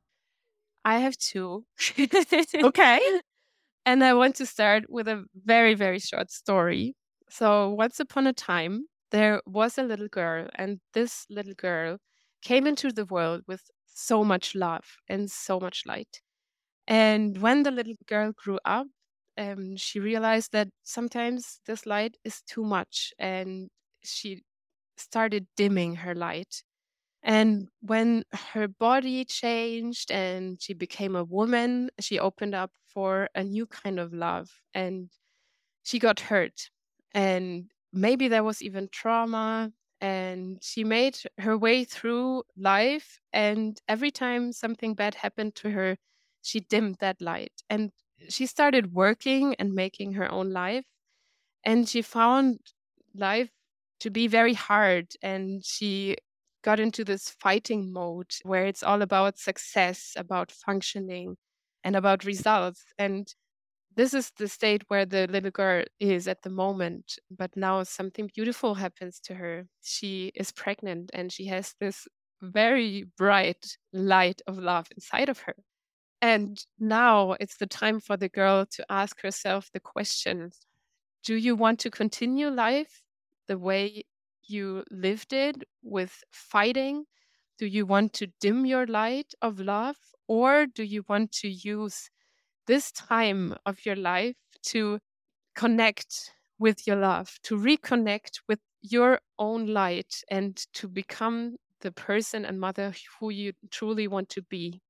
I 0.85 0.99
have 0.99 1.17
two. 1.17 1.65
okay. 2.63 2.99
And 3.85 4.03
I 4.03 4.13
want 4.13 4.35
to 4.35 4.45
start 4.45 4.85
with 4.89 5.07
a 5.07 5.25
very, 5.45 5.73
very 5.73 5.99
short 5.99 6.31
story. 6.31 6.95
So, 7.29 7.69
once 7.69 7.99
upon 7.99 8.27
a 8.27 8.33
time, 8.33 8.85
there 9.11 9.41
was 9.45 9.77
a 9.77 9.83
little 9.83 10.07
girl, 10.07 10.49
and 10.55 10.79
this 10.93 11.25
little 11.29 11.53
girl 11.53 11.97
came 12.41 12.67
into 12.67 12.91
the 12.91 13.05
world 13.05 13.43
with 13.47 13.61
so 13.85 14.23
much 14.23 14.55
love 14.55 14.85
and 15.09 15.29
so 15.31 15.59
much 15.59 15.83
light. 15.85 16.21
And 16.87 17.39
when 17.39 17.63
the 17.63 17.71
little 17.71 17.95
girl 18.07 18.31
grew 18.33 18.59
up, 18.65 18.87
um, 19.37 19.77
she 19.77 19.99
realized 19.99 20.51
that 20.53 20.69
sometimes 20.83 21.61
this 21.65 21.85
light 21.85 22.17
is 22.23 22.41
too 22.41 22.63
much, 22.63 23.13
and 23.19 23.69
she 24.03 24.43
started 24.97 25.47
dimming 25.57 25.97
her 25.97 26.15
light. 26.15 26.63
And 27.23 27.69
when 27.81 28.23
her 28.53 28.67
body 28.67 29.25
changed 29.25 30.11
and 30.11 30.61
she 30.61 30.73
became 30.73 31.15
a 31.15 31.23
woman, 31.23 31.89
she 31.99 32.19
opened 32.19 32.55
up 32.55 32.71
for 32.85 33.29
a 33.35 33.43
new 33.43 33.65
kind 33.67 33.99
of 33.99 34.13
love 34.13 34.49
and 34.73 35.09
she 35.83 35.99
got 35.99 36.19
hurt. 36.19 36.69
And 37.13 37.71
maybe 37.93 38.27
there 38.27 38.43
was 38.43 38.61
even 38.61 38.89
trauma. 38.91 39.71
And 39.99 40.59
she 40.63 40.83
made 40.83 41.17
her 41.39 41.57
way 41.57 41.83
through 41.83 42.43
life. 42.55 43.19
And 43.33 43.79
every 43.87 44.11
time 44.11 44.53
something 44.53 44.93
bad 44.93 45.15
happened 45.15 45.55
to 45.55 45.71
her, 45.71 45.97
she 46.43 46.59
dimmed 46.59 46.97
that 46.99 47.19
light. 47.19 47.63
And 47.69 47.91
she 48.29 48.45
started 48.45 48.93
working 48.93 49.55
and 49.59 49.73
making 49.73 50.13
her 50.13 50.31
own 50.31 50.51
life. 50.51 50.85
And 51.63 51.87
she 51.87 52.01
found 52.01 52.59
life 53.15 53.49
to 53.99 54.09
be 54.09 54.27
very 54.27 54.53
hard. 54.53 55.13
And 55.21 55.63
she 55.65 56.17
got 56.63 56.79
into 56.79 57.03
this 57.03 57.29
fighting 57.29 57.91
mode 57.93 58.31
where 58.43 58.65
it's 58.65 58.83
all 58.83 59.01
about 59.01 59.37
success, 59.39 60.13
about 60.15 60.51
functioning, 60.51 61.37
and 61.83 61.95
about 61.95 62.25
results. 62.25 62.85
And 62.97 63.33
this 63.95 64.13
is 64.13 64.31
the 64.37 64.47
state 64.47 64.83
where 64.89 65.05
the 65.05 65.27
little 65.27 65.51
girl 65.51 65.83
is 65.99 66.27
at 66.27 66.43
the 66.43 66.49
moment. 66.49 67.17
But 67.31 67.55
now 67.55 67.83
something 67.83 68.29
beautiful 68.33 68.75
happens 68.75 69.19
to 69.21 69.35
her. 69.35 69.67
She 69.81 70.31
is 70.35 70.51
pregnant 70.51 71.09
and 71.13 71.31
she 71.31 71.45
has 71.47 71.73
this 71.79 72.07
very 72.41 73.05
bright 73.17 73.77
light 73.93 74.41
of 74.47 74.57
love 74.57 74.87
inside 74.95 75.29
of 75.29 75.39
her. 75.39 75.55
And 76.21 76.63
now 76.79 77.33
it's 77.39 77.57
the 77.57 77.67
time 77.67 77.99
for 77.99 78.17
the 78.17 78.29
girl 78.29 78.65
to 78.67 78.85
ask 78.89 79.21
herself 79.21 79.69
the 79.71 79.79
question 79.79 80.51
Do 81.23 81.35
you 81.35 81.55
want 81.55 81.79
to 81.81 81.91
continue 81.91 82.49
life 82.49 83.03
the 83.47 83.57
way 83.57 84.05
you 84.43 84.83
lived 84.91 85.33
it 85.33 85.63
with 85.83 86.23
fighting? 86.31 87.05
Do 87.59 87.65
you 87.67 87.85
want 87.85 88.13
to 88.13 88.27
dim 88.39 88.65
your 88.65 88.87
light 88.87 89.33
of 89.41 89.59
love? 89.59 89.97
Or 90.27 90.65
do 90.67 90.83
you 90.83 91.03
want 91.07 91.31
to 91.33 91.49
use 91.49 92.09
this 92.67 92.91
time 92.91 93.55
of 93.65 93.85
your 93.85 93.95
life 93.95 94.35
to 94.63 94.99
connect 95.55 96.33
with 96.59 96.87
your 96.87 96.97
love, 96.97 97.37
to 97.43 97.57
reconnect 97.57 98.41
with 98.47 98.59
your 98.81 99.21
own 99.39 99.67
light, 99.67 100.23
and 100.29 100.57
to 100.73 100.87
become 100.87 101.57
the 101.81 101.91
person 101.91 102.45
and 102.45 102.59
mother 102.59 102.93
who 103.19 103.29
you 103.31 103.53
truly 103.71 104.07
want 104.07 104.29
to 104.29 104.41
be? 104.43 104.81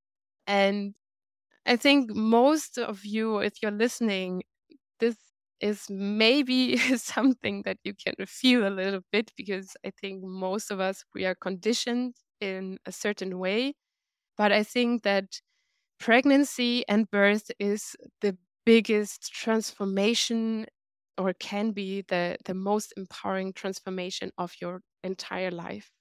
And 0.48 0.96
I 1.68 1.78
think 1.78 2.12
most 2.16 2.80
of 2.80 3.06
you, 3.06 3.40
if 3.40 3.62
you're 3.64 3.72
listening, 3.72 4.44
this 5.00 5.18
is 5.62 5.86
maybe 5.90 6.78
something 6.98 7.64
that 7.64 7.80
you 7.84 7.94
can 7.96 8.16
feel 8.28 8.68
a 8.68 8.72
little 8.72 9.02
bit 9.12 9.32
because 9.38 9.76
I 9.86 9.92
think 9.92 10.24
most 10.24 10.72
of 10.72 10.80
us, 10.80 11.04
we 11.16 11.26
are 11.26 11.36
conditioned 11.36 12.16
in 12.42 12.80
a 12.86 12.92
certain 12.92 13.40
way. 13.40 13.76
But 14.38 14.52
I 14.52 14.64
think 14.64 15.04
that 15.04 15.42
pregnancy 16.00 16.88
and 16.90 17.10
birth 17.12 17.52
is 17.60 17.96
the 18.22 18.38
biggest 18.66 19.34
transformation 19.34 20.68
or 21.18 21.34
can 21.34 21.72
be 21.72 22.04
the, 22.08 22.38
the 22.46 22.54
most 22.56 22.94
empowering 22.98 23.54
transformation 23.54 24.32
of 24.38 24.54
your 24.62 24.82
entire 25.04 25.52
life. 25.52 25.92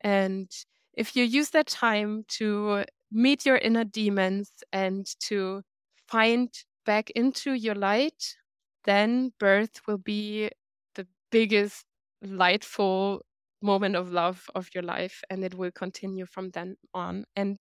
And 0.00 0.50
if 0.94 1.16
you 1.16 1.24
use 1.24 1.50
that 1.50 1.66
time 1.66 2.24
to 2.38 2.84
meet 3.14 3.46
your 3.46 3.56
inner 3.58 3.84
demons 3.84 4.50
and 4.72 5.06
to 5.20 5.62
find 6.08 6.50
back 6.86 7.10
into 7.10 7.54
your 7.54 7.76
light, 7.76 8.36
then 8.84 9.32
birth 9.38 9.80
will 9.86 9.98
be 9.98 10.50
the 10.94 11.06
biggest 11.30 11.84
lightful 12.22 13.22
moment 13.62 13.96
of 13.96 14.12
love 14.12 14.50
of 14.54 14.68
your 14.74 14.82
life 14.82 15.22
and 15.30 15.44
it 15.44 15.54
will 15.54 15.70
continue 15.72 16.26
from 16.26 16.50
then 16.50 16.76
on. 16.92 17.24
And 17.36 17.58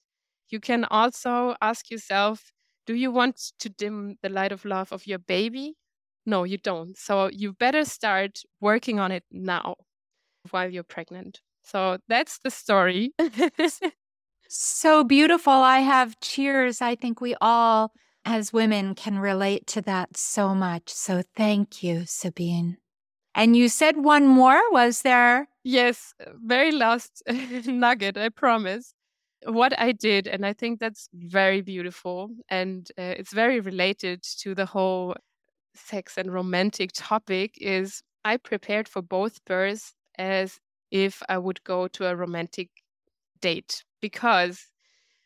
you 0.49 0.59
can 0.59 0.85
also 0.85 1.55
ask 1.61 1.89
yourself 1.91 2.51
do 2.85 2.95
you 2.95 3.11
want 3.11 3.37
to 3.59 3.69
dim 3.69 4.17
the 4.21 4.29
light 4.29 4.51
of 4.51 4.65
love 4.65 4.91
of 4.91 5.07
your 5.07 5.19
baby? 5.19 5.75
No 6.25 6.43
you 6.43 6.57
don't. 6.57 6.97
So 6.97 7.29
you 7.31 7.53
better 7.53 7.85
start 7.85 8.41
working 8.61 8.99
on 8.99 9.11
it 9.11 9.23
now 9.31 9.75
while 10.51 10.69
you're 10.69 10.83
pregnant. 10.83 11.41
So 11.63 11.99
that's 12.07 12.39
the 12.39 12.51
story 12.51 13.13
so 14.55 15.03
beautiful 15.03 15.53
i 15.53 15.79
have 15.79 16.19
cheers 16.19 16.81
i 16.81 16.95
think 16.95 17.19
we 17.19 17.35
all 17.41 17.91
as 18.25 18.53
women 18.53 18.95
can 18.95 19.19
relate 19.19 19.67
to 19.67 19.81
that 19.81 20.15
so 20.17 20.55
much. 20.55 20.89
So 20.89 21.23
thank 21.35 21.83
you, 21.83 22.03
Sabine. 22.05 22.77
And 23.35 23.55
you 23.55 23.67
said 23.67 23.97
one 23.97 24.27
more, 24.27 24.61
was 24.71 25.01
there? 25.01 25.47
Yes, 25.63 26.13
very 26.43 26.71
last 26.71 27.23
nugget, 27.65 28.17
I 28.17 28.29
promise. 28.29 28.93
What 29.45 29.77
I 29.77 29.91
did, 29.91 30.27
and 30.27 30.45
I 30.45 30.53
think 30.53 30.79
that's 30.79 31.09
very 31.13 31.61
beautiful, 31.61 32.29
and 32.47 32.89
uh, 32.97 33.15
it's 33.17 33.33
very 33.33 33.59
related 33.59 34.23
to 34.39 34.55
the 34.55 34.65
whole 34.65 35.15
sex 35.75 36.17
and 36.17 36.31
romantic 36.31 36.91
topic 36.93 37.55
is 37.59 38.01
I 38.23 38.37
prepared 38.37 38.87
for 38.87 39.01
both 39.01 39.43
births 39.43 39.93
as 40.17 40.59
if 40.91 41.21
I 41.27 41.39
would 41.39 41.61
go 41.63 41.87
to 41.89 42.07
a 42.07 42.15
romantic 42.15 42.69
date 43.41 43.83
because, 44.03 44.67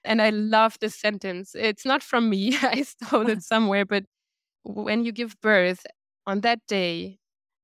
and 0.05 0.21
I 0.21 0.31
love 0.31 0.77
this 0.81 0.95
sentence. 0.95 1.55
It's 1.55 1.85
not 1.85 2.03
from 2.03 2.29
me, 2.29 2.57
I 2.63 2.83
stole 2.83 3.29
it 3.29 3.43
somewhere, 3.53 3.85
but 3.85 4.05
when 4.63 5.05
you 5.05 5.11
give 5.13 5.39
birth 5.41 5.85
on 6.27 6.41
that 6.41 6.61
day, 6.67 7.19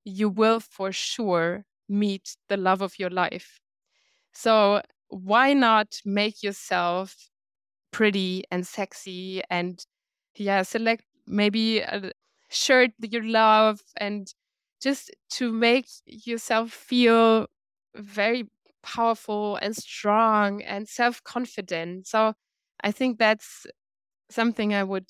you 0.06 0.30
will 0.30 0.60
for 0.60 0.92
sure 0.92 1.66
meet 1.90 2.38
the 2.50 2.58
love 2.58 2.82
of 2.82 3.00
your 3.00 3.12
life. 3.12 3.60
So, 4.34 4.82
why 5.10 5.54
not 5.54 6.02
make 6.06 6.42
yourself 6.44 7.30
pretty 7.92 8.44
and 8.52 8.66
sexy 8.68 9.44
and, 9.50 9.86
yeah, 10.36 10.64
select 10.64 11.06
maybe 11.28 11.84
uh, 11.84 12.08
a 12.08 12.12
shirt 12.50 12.92
that 13.00 13.14
you 13.14 13.22
love 13.22 13.82
and 13.98 14.34
just 14.82 15.12
to 15.32 15.52
make 15.52 15.88
yourself 16.06 16.72
feel 16.72 17.48
very 17.96 18.50
powerful 18.84 19.56
and 19.58 19.76
strong 19.76 20.62
and 20.64 20.88
self 20.88 21.24
confident. 21.24 22.08
So, 22.08 22.34
I 22.84 22.92
think 22.92 23.20
that's 23.20 23.66
something 24.30 24.74
I 24.74 24.84
would 24.84 25.10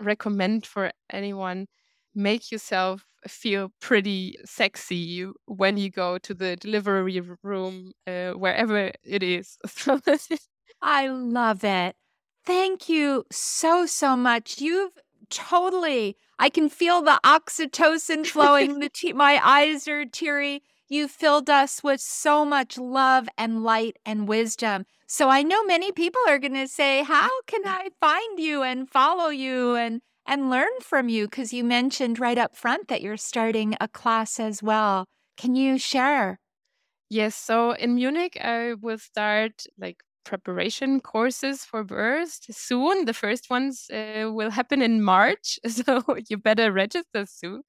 recommend 0.00 0.66
for 0.66 0.92
anyone 1.10 1.66
make 2.14 2.50
yourself 2.52 3.06
feel 3.26 3.70
pretty 3.80 4.36
sexy 4.44 5.24
when 5.46 5.76
you 5.78 5.90
go 5.90 6.18
to 6.18 6.34
the 6.34 6.56
delivery 6.56 7.20
room, 7.42 7.92
uh, 8.06 8.32
wherever 8.32 8.92
it 9.04 9.22
is. 9.22 9.56
I 10.80 11.06
love 11.08 11.64
it. 11.64 11.96
Thank 12.44 12.88
you 12.88 13.24
so, 13.30 13.86
so 13.86 14.16
much. 14.16 14.60
You've 14.60 14.98
totally, 15.30 16.16
I 16.38 16.48
can 16.50 16.68
feel 16.68 17.02
the 17.02 17.20
oxytocin 17.24 18.26
flowing. 18.26 18.78
the 18.80 18.88
te- 18.88 19.12
my 19.12 19.40
eyes 19.42 19.86
are 19.88 20.04
teary. 20.04 20.62
You 20.92 21.08
filled 21.08 21.48
us 21.48 21.82
with 21.82 22.02
so 22.02 22.44
much 22.44 22.76
love 22.76 23.26
and 23.38 23.64
light 23.64 23.96
and 24.04 24.28
wisdom. 24.28 24.84
So 25.06 25.30
I 25.30 25.42
know 25.42 25.64
many 25.64 25.90
people 25.90 26.20
are 26.28 26.38
going 26.38 26.52
to 26.52 26.68
say, 26.68 27.02
How 27.02 27.30
can 27.46 27.62
I 27.66 27.88
find 27.98 28.38
you 28.38 28.62
and 28.62 28.90
follow 28.90 29.28
you 29.28 29.74
and 29.74 30.02
and 30.26 30.50
learn 30.50 30.74
from 30.82 31.08
you 31.08 31.28
because 31.28 31.50
you 31.54 31.64
mentioned 31.64 32.20
right 32.20 32.36
up 32.36 32.54
front 32.54 32.88
that 32.88 33.00
you're 33.00 33.16
starting 33.16 33.74
a 33.80 33.88
class 33.88 34.38
as 34.38 34.62
well. 34.62 35.06
Can 35.38 35.54
you 35.54 35.78
share? 35.78 36.38
Yes, 37.08 37.36
so 37.36 37.70
in 37.70 37.94
Munich, 37.94 38.36
I 38.38 38.74
will 38.74 38.98
start 38.98 39.64
like 39.78 40.02
preparation 40.26 41.00
courses 41.00 41.64
for 41.64 41.84
birth 41.84 42.40
soon. 42.50 43.06
The 43.06 43.14
first 43.14 43.48
ones 43.48 43.88
uh, 43.90 44.30
will 44.30 44.50
happen 44.50 44.82
in 44.82 45.02
March, 45.02 45.58
so 45.66 46.04
you 46.28 46.36
better 46.36 46.70
register 46.70 47.24
soon. 47.24 47.62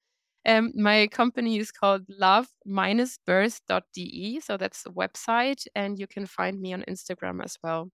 Um, 0.46 0.72
my 0.76 1.06
company 1.08 1.58
is 1.58 1.72
called 1.72 2.02
love-birth.de, 2.08 4.40
so 4.40 4.56
that's 4.56 4.82
the 4.82 4.90
website, 4.90 5.66
and 5.74 5.98
you 5.98 6.06
can 6.06 6.26
find 6.26 6.60
me 6.60 6.72
on 6.74 6.84
Instagram 6.88 7.42
as 7.42 7.56
well. 7.62 7.90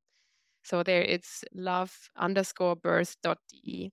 So 0.62 0.82
there 0.82 1.02
it's 1.02 1.44
love 1.54 1.92
underscore 2.16 2.76
birth.de. 2.76 3.90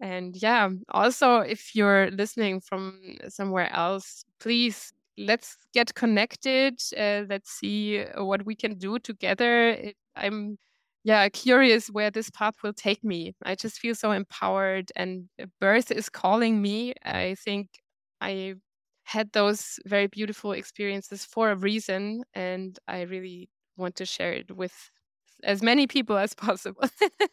And 0.00 0.36
yeah, 0.42 0.70
also 0.90 1.38
if 1.38 1.74
you're 1.74 2.10
listening 2.10 2.60
from 2.60 3.00
somewhere 3.28 3.70
else, 3.72 4.24
please 4.40 4.92
let's 5.18 5.56
get 5.74 5.94
connected. 5.94 6.80
Uh, 6.96 7.24
let's 7.28 7.50
see 7.52 8.04
what 8.16 8.44
we 8.46 8.54
can 8.56 8.78
do 8.78 8.98
together. 8.98 9.70
It, 9.70 9.96
I'm 10.16 10.58
yeah 11.04 11.28
curious 11.30 11.88
where 11.88 12.10
this 12.10 12.30
path 12.30 12.54
will 12.62 12.72
take 12.74 13.02
me. 13.04 13.34
I 13.44 13.54
just 13.54 13.78
feel 13.78 13.94
so 13.94 14.12
empowered, 14.12 14.90
and 14.96 15.28
birth 15.60 15.90
is 15.90 16.08
calling 16.08 16.62
me. 16.62 16.94
I 17.04 17.36
think 17.44 17.68
I 18.20 18.54
had 19.04 19.32
those 19.32 19.78
very 19.86 20.06
beautiful 20.06 20.52
experiences 20.52 21.24
for 21.24 21.50
a 21.50 21.56
reason, 21.56 22.22
and 22.34 22.78
I 22.86 23.02
really 23.02 23.48
want 23.76 23.96
to 23.96 24.06
share 24.06 24.32
it 24.32 24.54
with 24.56 24.90
as 25.42 25.62
many 25.62 25.86
people 25.86 26.16
as 26.16 26.34
possible. 26.34 26.84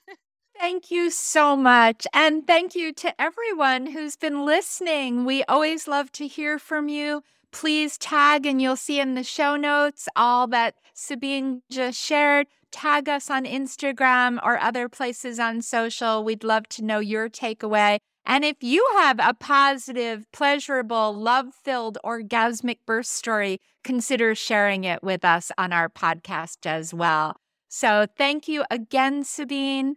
Thank 0.60 0.90
you 0.90 1.12
so 1.12 1.56
much. 1.56 2.08
And 2.14 2.48
thank 2.48 2.74
you 2.74 2.92
to 2.94 3.22
everyone 3.22 3.88
who's 3.88 4.16
been 4.16 4.44
listening. 4.44 5.24
We 5.24 5.44
always 5.44 5.88
love 5.88 6.12
to 6.14 6.26
hear 6.26 6.58
from 6.58 6.90
you. 6.90 7.22
Please 7.52 7.96
tag, 7.98 8.48
and 8.48 8.60
you'll 8.60 8.76
see 8.76 9.00
in 9.00 9.14
the 9.14 9.24
show 9.24 9.56
notes 9.56 10.10
all 10.16 10.48
that 10.48 10.74
Sabine 10.96 11.62
just 11.70 12.00
shared. 12.00 12.48
Tag 12.72 13.08
us 13.08 13.30
on 13.30 13.46
Instagram 13.46 14.40
or 14.44 14.58
other 14.58 14.90
places 14.90 15.40
on 15.40 15.62
social. 15.62 16.24
We'd 16.24 16.44
love 16.44 16.68
to 16.70 16.84
know 16.84 17.00
your 17.00 17.30
takeaway. 17.30 18.00
And 18.28 18.44
if 18.44 18.58
you 18.62 18.86
have 18.98 19.20
a 19.24 19.34
positive, 19.34 20.30
pleasurable, 20.34 21.14
love 21.14 21.54
filled, 21.64 21.98
orgasmic 22.04 22.80
birth 22.86 23.06
story, 23.06 23.62
consider 23.86 24.36
sharing 24.36 24.84
it 24.84 25.02
with 25.02 25.24
us 25.24 25.50
on 25.58 25.72
our 25.72 25.88
podcast 25.88 26.66
as 26.66 26.94
well. 26.94 27.38
So 27.70 28.06
thank 28.18 28.50
you 28.50 28.66
again, 28.70 29.24
Sabine. 29.24 29.96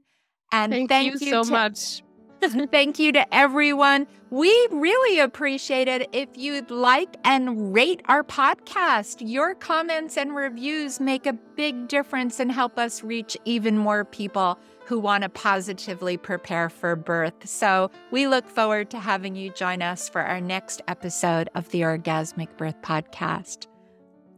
And 0.52 0.72
thank, 0.72 0.88
thank 0.88 1.20
you, 1.20 1.26
you, 1.26 1.32
so 1.32 1.42
to, 1.42 1.50
much. 1.50 2.02
thank 2.70 3.00
you 3.00 3.10
to 3.12 3.34
everyone. 3.34 4.06
We 4.30 4.50
really 4.70 5.18
appreciate 5.18 5.88
it 5.88 6.08
if 6.12 6.28
you'd 6.36 6.70
like 6.70 7.16
and 7.24 7.74
rate 7.74 8.00
our 8.06 8.22
podcast. 8.22 9.16
Your 9.20 9.56
comments 9.56 10.16
and 10.16 10.36
reviews 10.36 11.00
make 11.00 11.26
a 11.26 11.32
big 11.32 11.88
difference 11.88 12.38
and 12.38 12.50
help 12.52 12.78
us 12.78 13.02
reach 13.02 13.36
even 13.44 13.76
more 13.76 14.04
people 14.04 14.56
who 14.90 14.98
want 14.98 15.22
to 15.22 15.28
positively 15.28 16.16
prepare 16.16 16.68
for 16.68 16.96
birth. 16.96 17.48
So 17.48 17.92
we 18.10 18.26
look 18.26 18.44
forward 18.48 18.90
to 18.90 18.98
having 18.98 19.36
you 19.36 19.50
join 19.50 19.82
us 19.82 20.08
for 20.08 20.20
our 20.20 20.40
next 20.40 20.82
episode 20.88 21.48
of 21.54 21.70
the 21.70 21.82
Orgasmic 21.82 22.56
Birth 22.56 22.82
Podcast. 22.82 23.68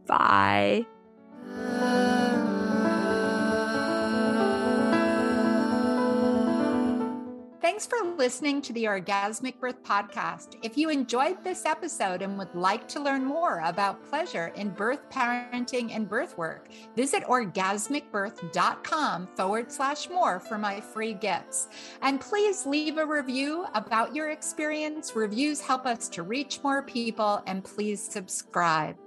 Bye. 0.05 0.85
Thanks 7.63 7.87
for 7.87 7.97
listening 8.17 8.61
to 8.63 8.73
the 8.73 8.83
Orgasmic 8.83 9.57
Birth 9.61 9.81
Podcast. 9.85 10.57
If 10.63 10.77
you 10.77 10.89
enjoyed 10.89 11.41
this 11.45 11.65
episode 11.65 12.21
and 12.21 12.37
would 12.37 12.53
like 12.53 12.89
to 12.89 12.99
learn 12.99 13.23
more 13.23 13.61
about 13.63 14.05
pleasure 14.09 14.51
in 14.57 14.71
birth, 14.71 15.09
parenting, 15.09 15.95
and 15.95 16.09
birth 16.09 16.37
work, 16.37 16.67
visit 16.93 17.23
orgasmicbirth.com 17.23 19.29
forward 19.37 19.71
slash 19.71 20.09
more 20.09 20.41
for 20.41 20.57
my 20.57 20.81
free 20.81 21.13
gifts. 21.13 21.69
And 22.01 22.19
please 22.19 22.65
leave 22.65 22.97
a 22.97 23.05
review 23.05 23.65
about 23.75 24.13
your 24.13 24.31
experience. 24.31 25.15
Reviews 25.15 25.61
help 25.61 25.85
us 25.85 26.09
to 26.09 26.23
reach 26.23 26.61
more 26.65 26.83
people, 26.83 27.41
and 27.47 27.63
please 27.63 28.01
subscribe. 28.01 28.97